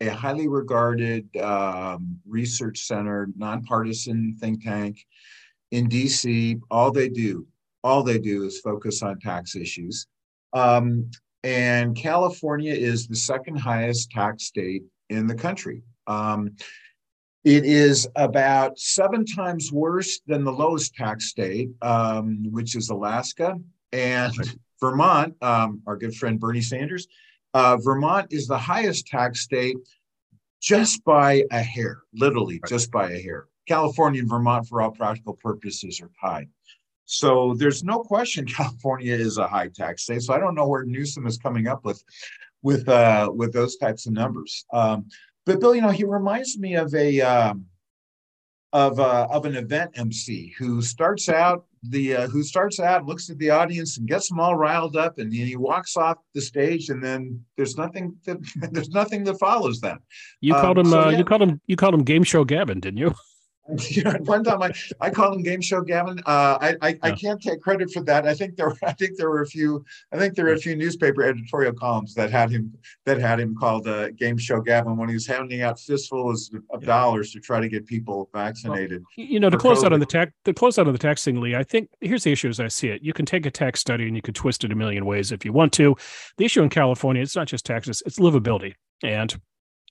[0.00, 5.04] a highly regarded um, research center, nonpartisan think tank
[5.70, 7.46] in DC, all they do,
[7.84, 10.06] all they do is focus on tax issues.
[10.52, 11.10] Um,
[11.44, 15.82] and California is the second highest tax state in the country.
[16.06, 16.56] Um,
[17.44, 23.56] it is about seven times worse than the lowest tax state, um, which is Alaska.
[23.92, 24.34] And
[24.78, 27.06] Vermont, um, our good friend Bernie Sanders,
[27.54, 29.76] uh, Vermont is the highest tax state
[30.60, 33.46] just by a hair, literally just by a hair.
[33.66, 36.48] California and Vermont, for all practical purposes, are tied.
[37.04, 40.22] So there's no question California is a high tax state.
[40.22, 42.02] So I don't know where Newsom is coming up with
[42.62, 44.64] with uh, with those types of numbers.
[44.72, 45.06] Um,
[45.46, 47.66] but Bill, you know, he reminds me of a um,
[48.72, 53.30] of uh, of an event MC who starts out the uh, who starts out looks
[53.30, 56.90] at the audience and gets them all riled up and he walks off the stage
[56.90, 58.38] and then there's nothing that
[58.72, 59.98] there's nothing that follows that
[60.40, 61.18] you called um, him so, uh, yeah.
[61.18, 63.14] you called him you called him game show gavin didn't you
[63.88, 66.18] you know, one time I, I called him Game Show Gavin.
[66.26, 66.96] Uh, I I, yeah.
[67.02, 68.26] I, can't take credit for that.
[68.26, 70.76] I think there I think there were a few I think there were a few
[70.76, 72.72] newspaper editorial columns that had him
[73.04, 76.84] that had him called uh, Game Show Gavin when he was handing out fistfuls of
[76.84, 79.02] dollars to try to get people vaccinated.
[79.16, 79.86] Well, you know, to close COVID.
[79.86, 81.54] out on the tax to close out on the tax thing, Lee.
[81.54, 83.02] I think here's the issue as I see it.
[83.02, 85.44] You can take a tax study and you can twist it a million ways if
[85.44, 85.96] you want to.
[86.36, 89.40] The issue in California, it's not just taxes; it's livability and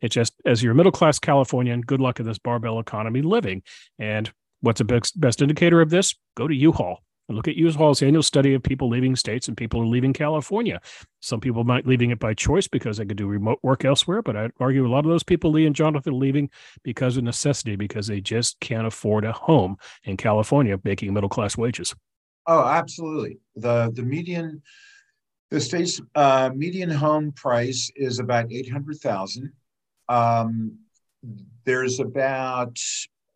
[0.01, 3.63] it's just as you're a middle class Californian, good luck in this barbell economy living.
[3.97, 4.31] And
[4.61, 6.15] what's a best, best indicator of this?
[6.35, 9.81] Go to U-Haul and look at U-Haul's annual study of people leaving states and people
[9.81, 10.81] are leaving California.
[11.21, 14.35] Some people might leaving it by choice because they could do remote work elsewhere, but
[14.35, 16.49] I'd argue a lot of those people, Lee and Jonathan, leaving
[16.83, 21.55] because of necessity because they just can't afford a home in California, making middle class
[21.55, 21.95] wages.
[22.47, 23.37] Oh, absolutely.
[23.55, 24.63] The the median
[25.51, 29.51] the state's uh, median home price is about eight hundred thousand.
[30.09, 30.77] Um,
[31.65, 32.77] there's about,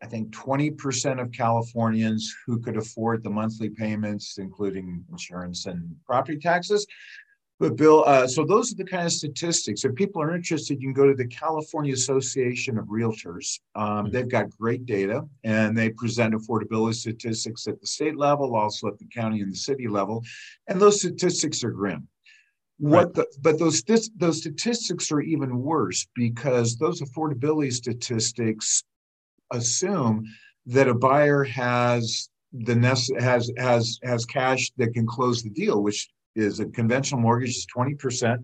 [0.02, 6.38] I think, 20% of Californians who could afford the monthly payments, including insurance and property
[6.38, 6.86] taxes.
[7.60, 9.84] But Bill, uh, so those are the kind of statistics.
[9.84, 13.60] If people are interested, you can go to the California Association of Realtors.
[13.76, 18.88] Um, they've got great data, and they present affordability statistics at the state level, also
[18.88, 20.24] at the county and the city level,
[20.66, 22.08] and those statistics are grim.
[22.78, 23.82] What the, but those
[24.16, 28.82] those statistics are even worse because those affordability statistics
[29.52, 30.24] assume
[30.66, 35.82] that a buyer has the nest has has has cash that can close the deal,
[35.82, 38.40] which is a conventional mortgage is twenty percent.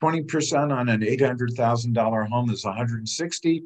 [0.00, 3.62] Twenty percent on an eight hundred thousand dollar home is one hundred and sixty.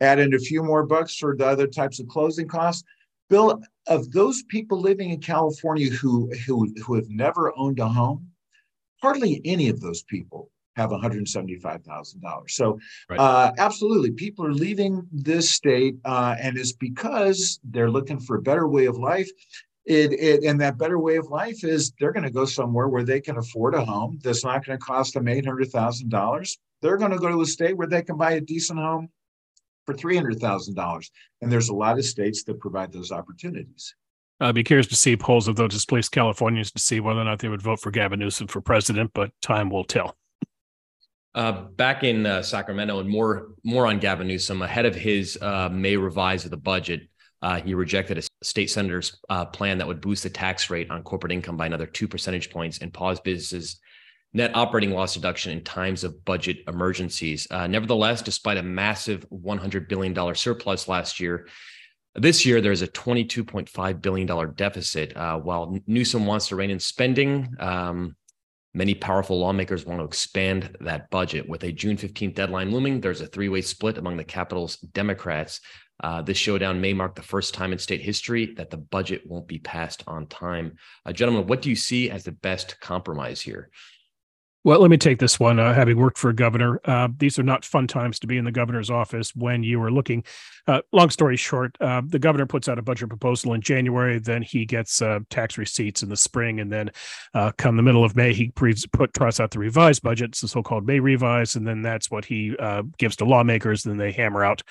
[0.00, 2.84] Add in a few more bucks for the other types of closing costs.
[3.28, 8.30] Bill, of those people living in California who who who have never owned a home,
[9.02, 12.50] hardly any of those people have $175,000.
[12.50, 13.18] So, right.
[13.18, 18.42] uh, absolutely, people are leaving this state, uh, and it's because they're looking for a
[18.42, 19.28] better way of life.
[19.86, 23.02] It, it, and that better way of life is they're going to go somewhere where
[23.02, 26.58] they can afford a home that's not going to cost them $800,000.
[26.82, 29.08] They're going to go to a state where they can buy a decent home
[29.86, 31.10] for $300,000.
[31.40, 33.94] And there's a lot of states that provide those opportunities.
[34.40, 37.40] I'd be curious to see polls of those displaced Californians to see whether or not
[37.40, 40.16] they would vote for Gavin Newsom for president, but time will tell.
[41.34, 45.68] Uh, back in uh, Sacramento, and more more on Gavin Newsom ahead of his uh,
[45.68, 47.02] May revise of the budget,
[47.42, 51.02] uh, he rejected a state senator's uh, plan that would boost the tax rate on
[51.02, 53.78] corporate income by another two percentage points and pause businesses'
[54.32, 57.46] net operating loss deduction in times of budget emergencies.
[57.50, 61.46] Uh, nevertheless, despite a massive $100 billion surplus last year,
[62.14, 65.16] this year, there's a $22.5 billion deficit.
[65.16, 68.16] Uh, while Newsom wants to rein in spending, um,
[68.74, 71.48] many powerful lawmakers want to expand that budget.
[71.48, 75.60] With a June 15th deadline looming, there's a three way split among the Capitol's Democrats.
[76.02, 79.46] Uh, this showdown may mark the first time in state history that the budget won't
[79.46, 80.72] be passed on time.
[81.04, 83.70] Uh, gentlemen, what do you see as the best compromise here?
[84.62, 85.58] Well, let me take this one.
[85.58, 88.44] Uh, having worked for a governor, uh, these are not fun times to be in
[88.44, 90.22] the governor's office when you are looking.
[90.66, 94.42] Uh, long story short, uh, the governor puts out a budget proposal in January, then
[94.42, 96.90] he gets uh, tax receipts in the spring, and then
[97.32, 100.86] uh, come the middle of May, he put tries out the revised budget, the so-called
[100.86, 102.54] May revise, and then that's what he
[102.98, 103.84] gives to lawmakers.
[103.84, 104.62] Then they hammer out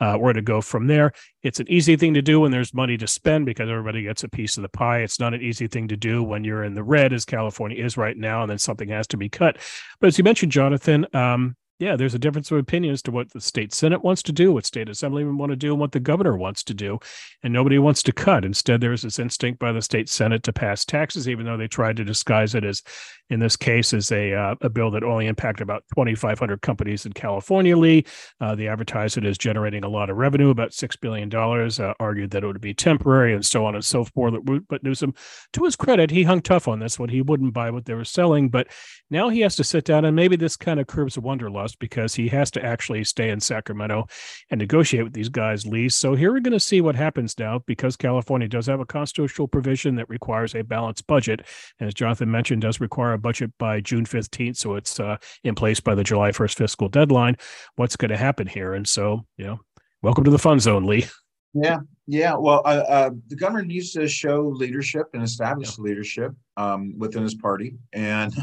[0.00, 1.12] uh, where to go from there.
[1.42, 4.28] It's an easy thing to do when there's money to spend because everybody gets a
[4.28, 5.00] piece of the pie.
[5.00, 7.96] It's not an easy thing to do when you're in the red, as California is
[7.96, 9.58] right now, and then something has to be cut.
[10.00, 13.32] But as you mentioned, Jonathan, um, yeah, there's a difference of opinion as to what
[13.32, 16.00] the state senate wants to do, what state assemblymen want to do, and what the
[16.00, 16.98] governor wants to do,
[17.44, 18.44] and nobody wants to cut.
[18.44, 21.96] Instead, there's this instinct by the state senate to pass taxes, even though they tried
[21.96, 22.82] to disguise it as,
[23.30, 27.12] in this case, is a uh, a bill that only impacted about 2,500 companies in
[27.12, 27.76] California.
[27.76, 28.04] Lee,
[28.40, 31.78] uh, they advertised it generating a lot of revenue, about six billion dollars.
[31.78, 34.34] Uh, argued that it would be temporary, and so on and so forth.
[34.68, 35.14] But Newsom,
[35.52, 37.08] to his credit, he hung tough on this one.
[37.08, 38.68] He wouldn't buy what they were selling, but
[39.10, 42.28] now he has to sit down, and maybe this kind of curbs wanderlust because he
[42.28, 44.06] has to actually stay in Sacramento
[44.50, 45.88] and negotiate with these guys' Lee.
[45.88, 49.48] So here we're going to see what happens now because California does have a constitutional
[49.48, 51.46] provision that requires a balanced budget.
[51.78, 54.56] And as Jonathan mentioned, does require a budget by June 15th.
[54.56, 57.36] So it's uh, in place by the July 1st fiscal deadline.
[57.76, 58.74] What's going to happen here?
[58.74, 59.60] And so, you know,
[60.02, 61.06] welcome to the fun zone, Lee.
[61.54, 62.34] Yeah, yeah.
[62.36, 65.84] Well, uh, uh, the governor needs to show leadership and establish yeah.
[65.84, 68.34] leadership um, within his party, and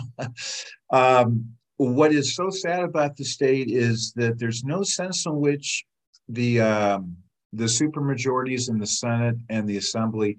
[0.91, 1.45] um,
[1.77, 5.85] what is so sad about the state is that there's no sense in which
[6.29, 7.15] the um,
[7.53, 10.37] the supermajorities in the Senate and the Assembly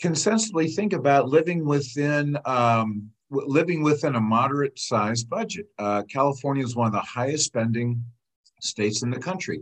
[0.00, 5.66] can sensibly think about living within um, living within a moderate sized budget.
[5.78, 8.04] Uh, California is one of the highest spending
[8.60, 9.60] states in the country.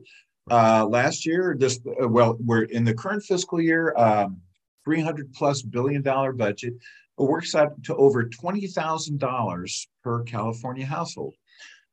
[0.51, 4.41] Uh, last year, this uh, well, we're in the current fiscal year, um,
[4.85, 6.75] 300 plus billion dollar budget.
[7.19, 11.35] It works out to over $20,000 per California household.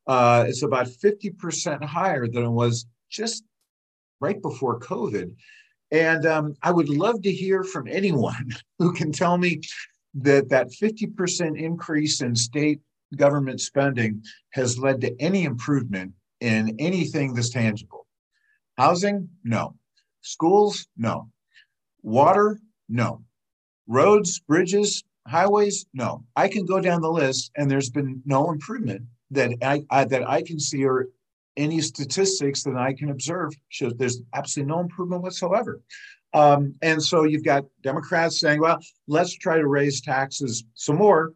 [0.08, 3.44] Uh, it's about 50% higher than it was just
[4.22, 5.36] right before COVID.
[5.92, 9.62] And um, I would love to hear from anyone who can tell me
[10.18, 12.82] that that 50% increase in state
[13.16, 18.06] government spending has led to any improvement in anything that's tangible.
[18.78, 19.76] Housing, no.
[20.22, 21.30] Schools, no.
[22.02, 23.24] Water, no.
[23.88, 26.24] Roads, bridges, highways, no.
[26.36, 30.28] I can go down the list, and there's been no improvement that I, I that
[30.28, 31.08] I can see or
[31.58, 35.82] any statistics that I can observe shows there's absolutely no improvement whatsoever.
[36.34, 41.34] Um, and so you've got Democrats saying, well, let's try to raise taxes some more.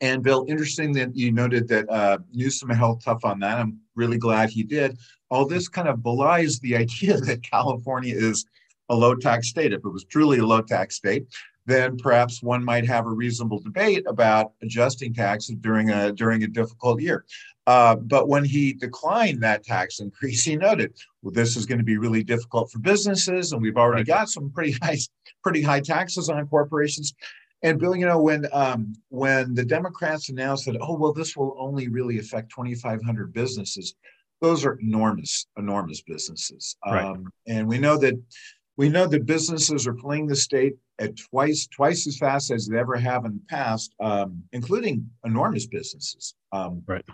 [0.00, 3.58] And Bill, interesting that you noted that uh, Newsom held tough on that.
[3.58, 4.98] I'm really glad he did.
[5.30, 8.44] All this kind of belies the idea that California is
[8.88, 9.72] a low tax state.
[9.72, 11.26] If it was truly a low tax state,
[11.64, 16.46] then perhaps one might have a reasonable debate about adjusting taxes during a during a
[16.46, 17.24] difficult year.
[17.66, 21.84] Uh, but when he declined that tax increase, he noted, "Well, this is going to
[21.84, 24.98] be really difficult for businesses, and we've already got some pretty high
[25.42, 27.14] pretty high taxes on corporations."
[27.62, 31.56] And Bill, you know, when um, when the Democrats announced that, oh well, this will
[31.58, 33.94] only really affect 2,500 businesses,
[34.40, 36.76] those are enormous, enormous businesses.
[36.86, 37.04] Right.
[37.04, 38.14] Um, and we know that
[38.76, 42.78] we know that businesses are fleeing the state at twice twice as fast as they
[42.78, 46.34] ever have in the past, um, including enormous businesses.
[46.52, 47.04] Um, right.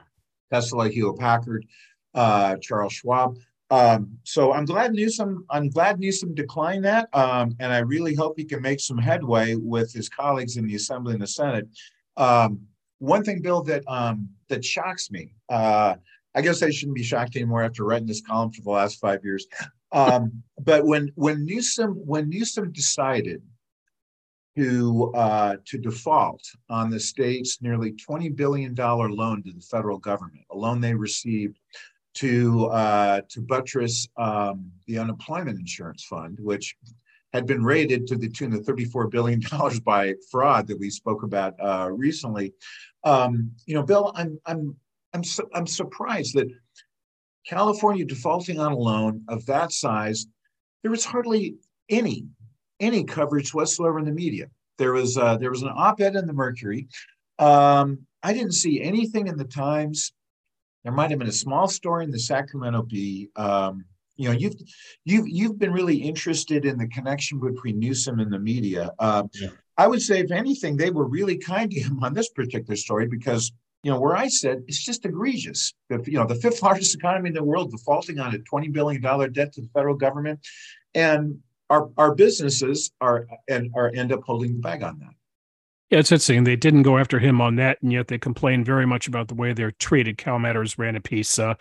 [0.52, 1.66] Tesla, Hewlett Packard,
[2.14, 3.38] uh, Charles Schwab.
[3.70, 5.46] Um, so I'm glad Newsom.
[5.48, 9.54] I'm glad Newsom declined that, um, and I really hope he can make some headway
[9.54, 11.66] with his colleagues in the Assembly and the Senate.
[12.18, 12.60] Um,
[12.98, 15.32] one thing, Bill, that um, that shocks me.
[15.48, 15.94] Uh,
[16.34, 19.24] I guess I shouldn't be shocked anymore after writing this column for the last five
[19.24, 19.46] years.
[19.90, 23.42] Um, but when when Newsom when Newsom decided
[24.56, 29.98] to uh, to default on the state's nearly twenty billion dollar loan to the federal
[29.98, 31.58] government, a loan they received
[32.14, 36.76] to uh, to buttress um, the unemployment insurance fund, which
[37.32, 40.90] had been raided to the tune of thirty four billion dollars by fraud that we
[40.90, 42.52] spoke about uh, recently.
[43.04, 44.76] Um, you know, Bill, I'm I'm
[45.14, 46.48] I'm su- I'm surprised that
[47.46, 50.26] California defaulting on a loan of that size,
[50.82, 51.56] there was hardly
[51.88, 52.26] any
[52.82, 54.46] any coverage whatsoever in the media.
[54.76, 56.88] There was uh, there was an op-ed in the Mercury.
[57.38, 60.12] Um, I didn't see anything in the Times.
[60.84, 63.28] There might have been a small story in the Sacramento Bee.
[63.36, 63.84] Um,
[64.16, 64.56] you know, you've
[65.04, 68.90] you've you've been really interested in the connection between Newsom and the media.
[68.98, 69.48] Uh, yeah.
[69.78, 73.06] I would say, if anything, they were really kind to him on this particular story
[73.06, 75.74] because you know, where I said it's just egregious.
[75.88, 79.02] The, you know, the fifth largest economy in the world defaulting on a $20 billion
[79.32, 80.40] debt to the federal government.
[80.94, 81.40] And
[81.72, 85.14] our, our businesses are and are end up holding the bag on that.
[85.88, 86.44] Yeah, it's interesting.
[86.44, 89.34] They didn't go after him on that, and yet they complained very much about the
[89.34, 90.18] way they're treated.
[90.18, 91.54] Cal Matters ran a piece uh,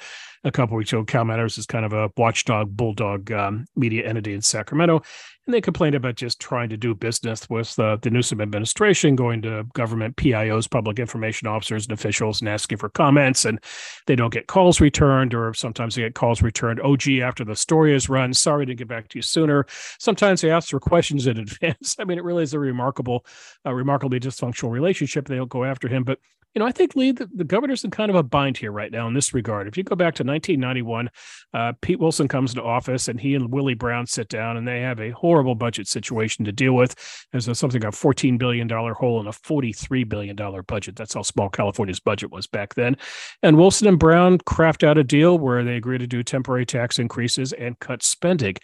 [0.43, 1.03] a couple weeks ago.
[1.03, 5.01] Cal Matters is kind of a watchdog, bulldog um, media entity in Sacramento,
[5.45, 9.41] and they complained about just trying to do business with uh, the Newsom administration, going
[9.43, 13.59] to government PIOs, public information officers, and officials, and asking for comments, and
[14.07, 16.79] they don't get calls returned, or sometimes they get calls returned.
[16.83, 19.65] Oh, gee, after the story is run, sorry to get back to you sooner.
[19.99, 21.95] Sometimes they ask for questions in advance.
[21.99, 23.25] I mean, it really is a remarkable,
[23.65, 25.27] uh, remarkably dysfunctional relationship.
[25.27, 26.19] They don't go after him, but
[26.53, 28.91] you know, I think Lee, the, the, governor's in kind of a bind here right
[28.91, 29.67] now in this regard.
[29.67, 31.09] If you go back to 1991,
[31.53, 34.81] uh, Pete Wilson comes into office and he and Willie Brown sit down and they
[34.81, 36.95] have a horrible budget situation to deal with.
[37.31, 40.35] There's a, something like a $14 billion hole in a $43 billion
[40.67, 40.95] budget.
[40.95, 42.97] That's how small California's budget was back then.
[43.43, 46.99] And Wilson and Brown craft out a deal where they agree to do temporary tax
[46.99, 48.55] increases and cut spending.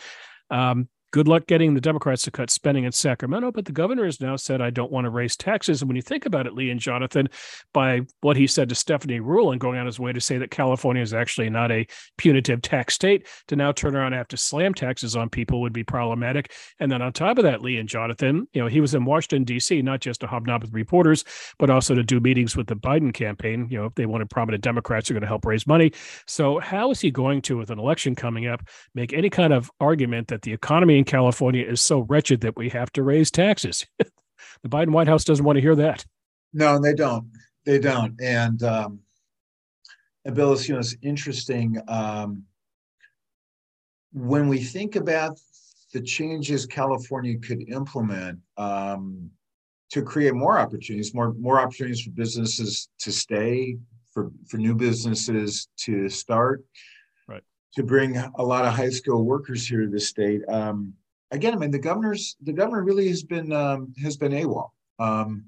[0.49, 3.51] Um, good luck getting the Democrats to cut spending in Sacramento.
[3.51, 5.82] But the governor has now said, I don't want to raise taxes.
[5.82, 7.27] And when you think about it, Lee and Jonathan,
[7.73, 10.51] by what he said to Stephanie Ruhle and going on his way to say that
[10.51, 11.88] California is actually not a
[12.19, 15.73] punitive tax state, to now turn around and have to slam taxes on people would
[15.73, 16.51] be problematic.
[16.80, 19.43] And then on top of that, Lee and Jonathan, you know, he was in Washington,
[19.43, 21.23] D.C., not just to hobnob with reporters,
[21.58, 23.65] but also to do meetings with the Biden campaign.
[23.71, 25.93] You know, if they wanted prominent Democrats they're going to help raise money.
[26.27, 28.62] So how is he going to, with an election coming up,
[28.93, 32.70] make any kind of argument that the economy in California is so wretched that we
[32.70, 33.86] have to raise taxes.
[33.98, 36.05] the Biden White House doesn't want to hear that.
[36.53, 37.28] No, and they don't.
[37.66, 38.20] They don't.
[38.22, 38.99] And um,
[40.34, 42.43] Bill, it's, you know, it's interesting um,
[44.14, 45.39] when we think about
[45.93, 49.30] the changes California could implement um,
[49.91, 53.78] to create more opportunities, more more opportunities for businesses to stay,
[54.14, 56.64] for for new businesses to start.
[57.74, 60.41] To bring a lot of high school workers here to the state.
[60.47, 60.93] Um,
[61.32, 64.70] again, I mean the governor's the governor really has been um, has been AWOL.
[64.99, 65.45] Um,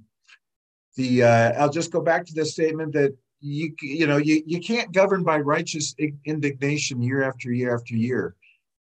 [0.96, 4.60] the uh, I'll just go back to the statement that you you know you you
[4.60, 5.96] can't govern by righteous
[6.26, 8.36] indignation year after year after year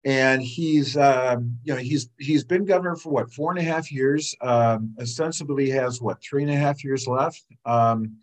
[0.05, 3.91] and he's um, you know he's he's been governor for what four and a half
[3.91, 8.17] years um, ostensibly has what three and a half years left um,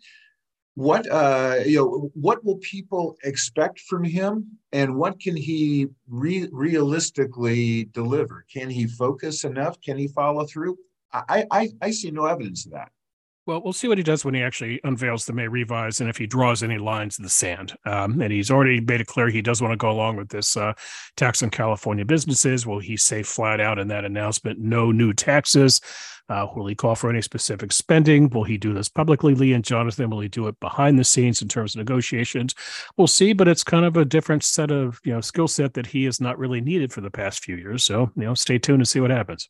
[0.76, 6.48] what uh, you know what will people expect from him and what can he re-
[6.52, 8.44] realistically deliver?
[8.52, 9.80] Can he focus enough?
[9.80, 10.78] Can he follow through?
[11.12, 12.90] I, I i see no evidence of that
[13.46, 16.16] well, we'll see what he does when he actually unveils the May revise and if
[16.16, 17.76] he draws any lines in the sand.
[17.84, 20.56] Um, and he's already made it clear he does want to go along with this
[20.56, 20.72] uh,
[21.16, 22.66] tax on California businesses.
[22.66, 25.80] Will he say flat out in that announcement, no new taxes?
[26.28, 28.28] Uh, will he call for any specific spending?
[28.30, 30.10] Will he do this publicly, Lee and Jonathan?
[30.10, 32.52] Will he do it behind the scenes in terms of negotiations?
[32.96, 35.86] We'll see, but it's kind of a different set of you know skill set that
[35.86, 37.84] he has not really needed for the past few years.
[37.84, 39.48] So you know, stay tuned and see what happens.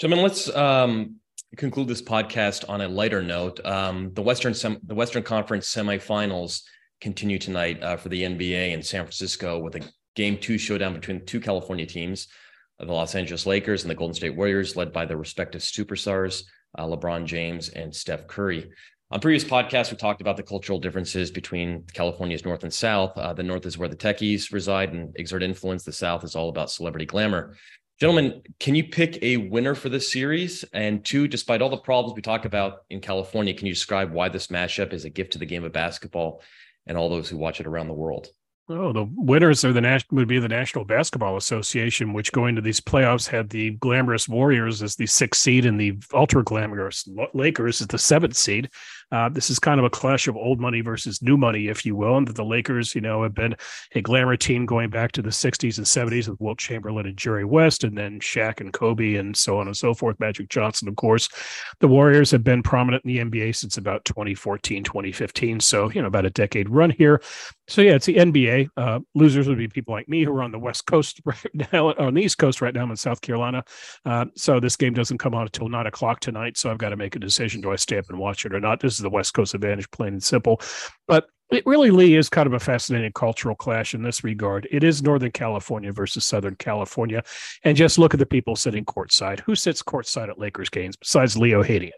[0.00, 1.20] Gentlemen, let's um,
[1.56, 3.64] conclude this podcast on a lighter note.
[3.64, 6.62] Um, the Western Sem- the Western Conference semifinals
[7.00, 11.24] continue tonight uh, for the NBA in San Francisco with a Game Two showdown between
[11.26, 12.28] two California teams,
[12.78, 16.44] the Los Angeles Lakers and the Golden State Warriors, led by their respective superstars
[16.78, 18.70] uh, LeBron James and Steph Curry.
[19.10, 23.16] On previous podcasts, we talked about the cultural differences between California's north and south.
[23.18, 25.84] Uh, the north is where the techies reside and exert influence.
[25.84, 27.54] The south is all about celebrity glamour.
[28.00, 30.64] Gentlemen, can you pick a winner for this series?
[30.72, 34.28] And two, despite all the problems we talk about in California, can you describe why
[34.28, 36.42] this matchup is a gift to the game of basketball
[36.86, 38.28] and all those who watch it around the world?
[38.68, 42.80] Oh, the winners are the would be the National Basketball Association, which going to these
[42.80, 47.88] playoffs had the glamorous Warriors as the sixth seed and the ultra glamorous Lakers as
[47.88, 48.70] the seventh seed.
[49.12, 51.94] Uh, this is kind of a clash of old money versus new money, if you
[51.94, 53.54] will, and that the Lakers, you know, have been
[53.94, 57.44] a glamour team going back to the 60s and 70s with Wilt Chamberlain and Jerry
[57.44, 60.18] West, and then Shaq and Kobe, and so on and so forth.
[60.18, 61.28] Magic Johnson, of course.
[61.80, 65.60] The Warriors have been prominent in the NBA since about 2014, 2015.
[65.60, 67.20] So, you know, about a decade run here.
[67.68, 68.68] So yeah, it's the NBA.
[68.76, 71.92] Uh, losers would be people like me who are on the West Coast right now,
[71.94, 72.82] on the East Coast right now.
[72.82, 73.64] I'm in South Carolina.
[74.04, 76.58] Uh, so this game doesn't come on until nine o'clock tonight.
[76.58, 78.60] So I've got to make a decision: do I stay up and watch it or
[78.60, 78.80] not?
[78.80, 80.60] This is the West Coast advantage, plain and simple.
[81.06, 84.66] But it really, Lee, is kind of a fascinating cultural clash in this regard.
[84.70, 87.22] It is Northern California versus Southern California,
[87.64, 89.40] and just look at the people sitting courtside.
[89.40, 91.90] Who sits courtside at Lakers games besides Leo Hadid?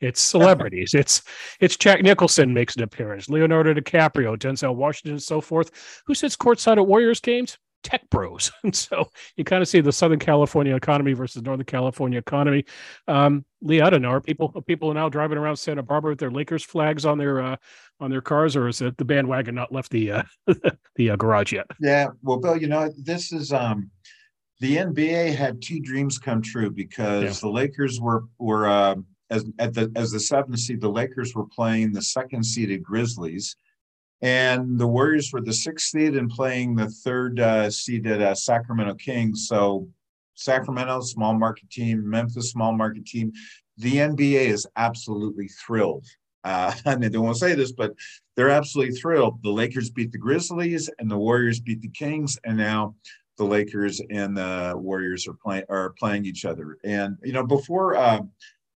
[0.00, 0.92] It's celebrities.
[0.92, 1.22] it's
[1.60, 6.02] it's Jack Nicholson makes an appearance, Leonardo DiCaprio, Denzel Washington, and so forth.
[6.06, 7.56] Who sits courtside at Warriors games?
[7.82, 8.52] Tech bros.
[8.62, 12.64] And so you kind of see the Southern California economy versus Northern California economy.
[13.08, 14.10] Um, Lee, I don't know.
[14.10, 17.40] Are people people are now driving around Santa Barbara with their Lakers flags on their
[17.40, 17.56] uh,
[18.00, 20.22] on their cars, or is it the bandwagon not left the uh,
[20.96, 21.66] the uh, garage yet?
[21.80, 22.08] Yeah.
[22.22, 23.90] Well, Bill, you know this is um
[24.60, 27.32] the NBA had two dreams come true because yeah.
[27.40, 28.96] the Lakers were were uh,
[29.30, 33.56] as at the as the seventh seed, the Lakers were playing the second seeded Grizzlies,
[34.22, 38.94] and the Warriors were the sixth seed and playing the third uh, seeded uh, Sacramento
[38.94, 39.48] Kings.
[39.48, 39.88] So
[40.34, 43.32] Sacramento, small market team, Memphis, small market team.
[43.78, 46.06] The NBA is absolutely thrilled.
[46.44, 47.94] Uh, and they won't say this, but
[48.36, 49.42] they're absolutely thrilled.
[49.42, 52.94] The Lakers beat the Grizzlies and the Warriors beat the Kings, and now
[53.38, 56.76] the Lakers and the Warriors are playing are playing each other.
[56.84, 58.20] And you know, before uh,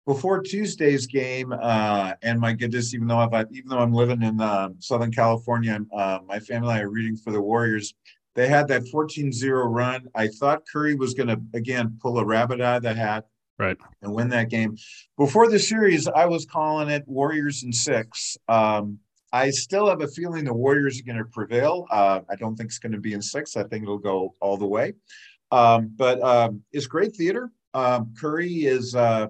[0.06, 4.40] before Tuesday's game, uh, and my goodness, even though I've even though I'm living in
[4.40, 7.94] uh, Southern California, uh, my family and I are rooting for the Warriors.
[8.34, 10.06] They had that 14-0 run.
[10.14, 13.26] I thought Curry was going to again pull a rabbit out of the hat,
[13.58, 14.76] right, and win that game.
[15.18, 18.36] Before the series, I was calling it Warriors in six.
[18.48, 18.98] Um,
[19.32, 21.86] I still have a feeling the Warriors are going to prevail.
[21.90, 23.56] Uh, I don't think it's going to be in six.
[23.56, 24.94] I think it'll go all the way.
[25.52, 27.50] Um, but um, it's great theater.
[27.74, 29.28] Um, Curry is uh,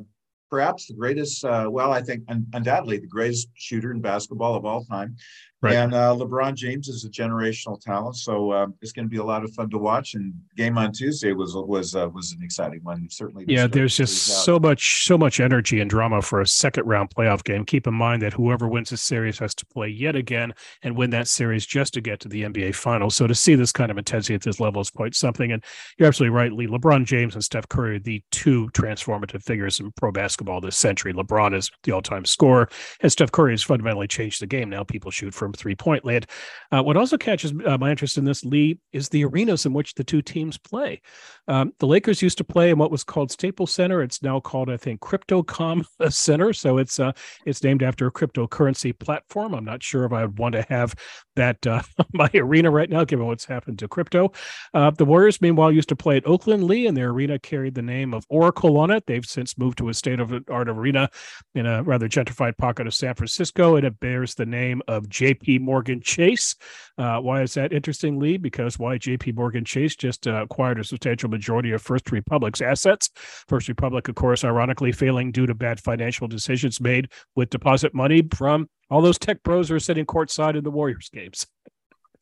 [0.50, 4.64] perhaps the greatest, uh, well, I think un- undoubtedly the greatest shooter in basketball of
[4.64, 5.16] all time.
[5.62, 5.76] Right.
[5.76, 9.24] And uh, LeBron James is a generational talent, so uh, it's going to be a
[9.24, 10.14] lot of fun to watch.
[10.14, 13.06] And game on Tuesday was was uh, was an exciting one.
[13.10, 13.66] Certainly, yeah.
[13.66, 17.66] There's just so much so much energy and drama for a second round playoff game.
[17.66, 21.10] Keep in mind that whoever wins this series has to play yet again and win
[21.10, 23.14] that series just to get to the NBA Finals.
[23.14, 25.52] So to see this kind of intensity at this level is quite something.
[25.52, 25.62] And
[25.98, 26.68] you're absolutely right, Lee.
[26.68, 31.12] LeBron James and Steph Curry are the two transformative figures in pro basketball this century.
[31.12, 32.70] LeBron is the all time scorer,
[33.02, 34.70] and Steph Curry has fundamentally changed the game.
[34.70, 36.26] Now people shoot from three point land.
[36.72, 39.94] Uh, what also catches uh, my interest in this, Lee, is the arenas in which
[39.94, 41.00] the two teams play.
[41.48, 44.02] Um, the Lakers used to play in what was called Staples Center.
[44.02, 46.52] It's now called, I think, Crypto.com Center.
[46.52, 47.12] So it's uh,
[47.46, 49.54] it's named after a cryptocurrency platform.
[49.54, 50.94] I'm not sure if I would want to have
[51.36, 54.32] that uh, my arena right now, given what's happened to crypto.
[54.74, 57.82] Uh, the Warriors, meanwhile, used to play at Oakland Lee, and their arena carried the
[57.82, 59.04] name of Oracle on it.
[59.06, 61.08] They've since moved to a state of art arena
[61.54, 65.60] in a rather gentrified pocket of San Francisco, and it bears the name of JP
[65.60, 66.54] Morgan Chase.
[66.98, 68.36] Uh, why is that interesting, Lee?
[68.36, 73.10] Because why JP Morgan Chase just uh, acquired a substantial majority of First Republic's assets.
[73.48, 78.22] First Republic, of course, ironically failing due to bad financial decisions made with deposit money
[78.34, 81.46] from all those tech pros who are sitting courtside in the Warriors games.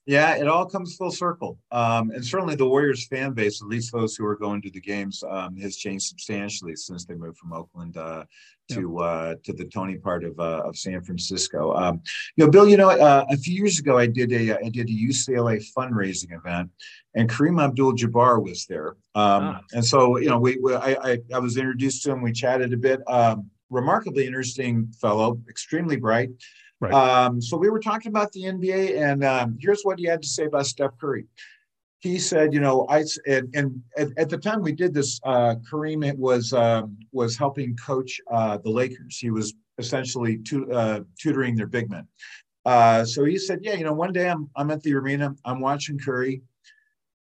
[0.06, 1.58] Yeah, it all comes full circle.
[1.70, 4.80] Um, and certainly the Warriors fan base, at least those who are going to the
[4.80, 8.24] games, um, has changed substantially since they moved from Oakland uh,
[8.70, 9.06] to yep.
[9.06, 11.74] uh, to the Tony part of uh, of San Francisco.
[11.74, 12.00] Um,
[12.36, 14.88] you know, Bill, you know, uh, a few years ago I did a I did
[14.88, 16.70] a UCLA fundraising event,
[17.14, 18.92] and Kareem Abdul-Jabbar was there.
[19.14, 19.60] Um, ah.
[19.74, 22.22] And so, you know, we, we I, I, I was introduced to him.
[22.22, 23.02] We chatted a bit.
[23.06, 26.30] Um, remarkably interesting fellow, extremely bright.
[26.80, 26.92] Right.
[26.94, 30.28] Um, so we were talking about the NBA, and um, here's what he had to
[30.28, 31.26] say about Steph Curry.
[31.98, 35.56] He said, you know, I and, and at, at, the time we did this, uh,
[35.68, 39.18] Kareem was um, was helping coach uh, the Lakers.
[39.18, 42.06] He was essentially tu- uh, tutoring their big men.
[42.64, 45.60] Uh, so he said, yeah, you know, one day I'm I'm at the arena, I'm
[45.60, 46.42] watching Curry.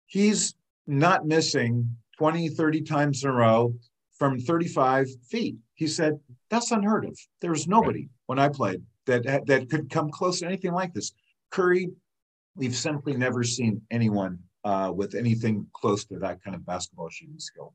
[0.06, 0.56] He's
[0.88, 3.74] not missing 20, 30 times in a row
[4.18, 5.58] from 35 feet.
[5.74, 6.20] He said,
[6.50, 7.18] that's unheard of.
[7.42, 11.14] There was nobody when I played that that could come close to anything like this.
[11.52, 11.92] Curry,
[12.56, 17.40] we've simply never seen anyone uh, with anything close to that kind of basketball shooting
[17.40, 17.74] skill.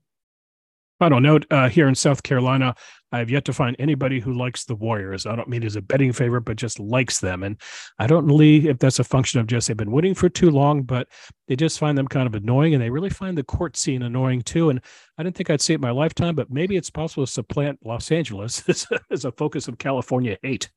[0.98, 2.74] Final note uh, here in South Carolina,
[3.12, 5.26] I have yet to find anybody who likes the Warriors.
[5.26, 7.44] I don't mean as a betting favorite, but just likes them.
[7.44, 7.56] And
[8.00, 10.82] I don't know if that's a function of just they've been winning for too long,
[10.82, 11.06] but
[11.46, 14.42] they just find them kind of annoying and they really find the court scene annoying
[14.42, 14.70] too.
[14.70, 14.80] And
[15.16, 17.78] I didn't think I'd see it in my lifetime, but maybe it's possible to supplant
[17.84, 18.68] Los Angeles
[19.10, 20.68] as a focus of California hate.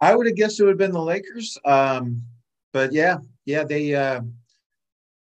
[0.00, 1.56] I would have guessed it would have been the Lakers.
[1.64, 2.22] Um,
[2.72, 4.20] but yeah, yeah, they uh,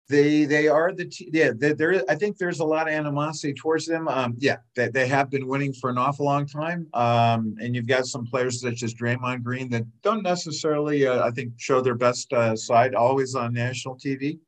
[0.09, 1.51] they they are the t- yeah.
[1.55, 4.09] They, there, I think there's a lot of animosity towards them.
[4.09, 6.87] Um, yeah, they, they have been winning for an awful long time.
[6.95, 11.31] Um, and you've got some players such as Draymond Green that don't necessarily, uh, I
[11.31, 14.39] think, show their best uh, side always on national TV.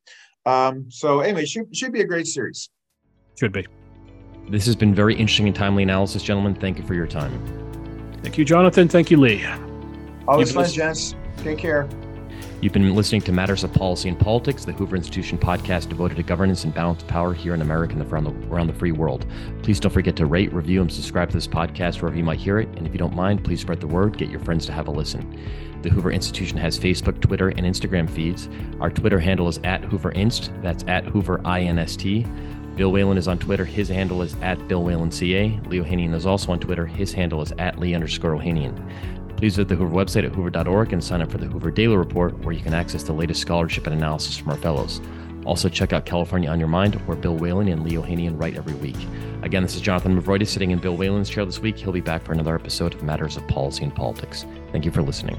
[0.46, 2.70] Um, so anyway, should should be a great series.
[3.38, 3.66] Should be.
[4.50, 6.54] This has been very interesting and timely analysis, gentlemen.
[6.54, 7.40] Thank you for your time.
[8.22, 8.88] Thank you, Jonathan.
[8.88, 9.44] Thank you, Lee.
[10.28, 11.14] Always fun, gents.
[11.38, 11.88] Take care.
[12.60, 16.22] You've been listening to Matters of Policy and Politics, the Hoover Institution podcast devoted to
[16.22, 19.24] governance and balance of power here in America and around the, around the free world.
[19.62, 22.58] Please don't forget to rate, review, and subscribe to this podcast wherever you might hear
[22.58, 22.68] it.
[22.76, 24.90] And if you don't mind, please spread the word, get your friends to have a
[24.90, 25.40] listen.
[25.80, 28.50] The Hoover Institution has Facebook, Twitter, and Instagram feeds.
[28.78, 30.62] Our Twitter handle is at HooverInst.
[30.62, 32.26] That's at Hoover INST.
[32.76, 33.64] Bill Whalen is on Twitter.
[33.64, 35.60] His handle is at Bill Whalen CA.
[35.66, 36.86] Lee Ohanian is also on Twitter.
[36.86, 38.74] His handle is at Lee underscore Ohanian.
[39.36, 42.38] Please visit the Hoover website at hoover.org and sign up for the Hoover Daily Report,
[42.40, 45.00] where you can access the latest scholarship and analysis from our fellows.
[45.46, 48.74] Also, check out California on Your Mind, where Bill Whalen and Lee Ohanian write every
[48.74, 48.96] week.
[49.42, 51.78] Again, this is Jonathan Movroydis sitting in Bill Whalen's chair this week.
[51.78, 54.44] He'll be back for another episode of Matters of Policy and Politics.
[54.72, 55.38] Thank you for listening.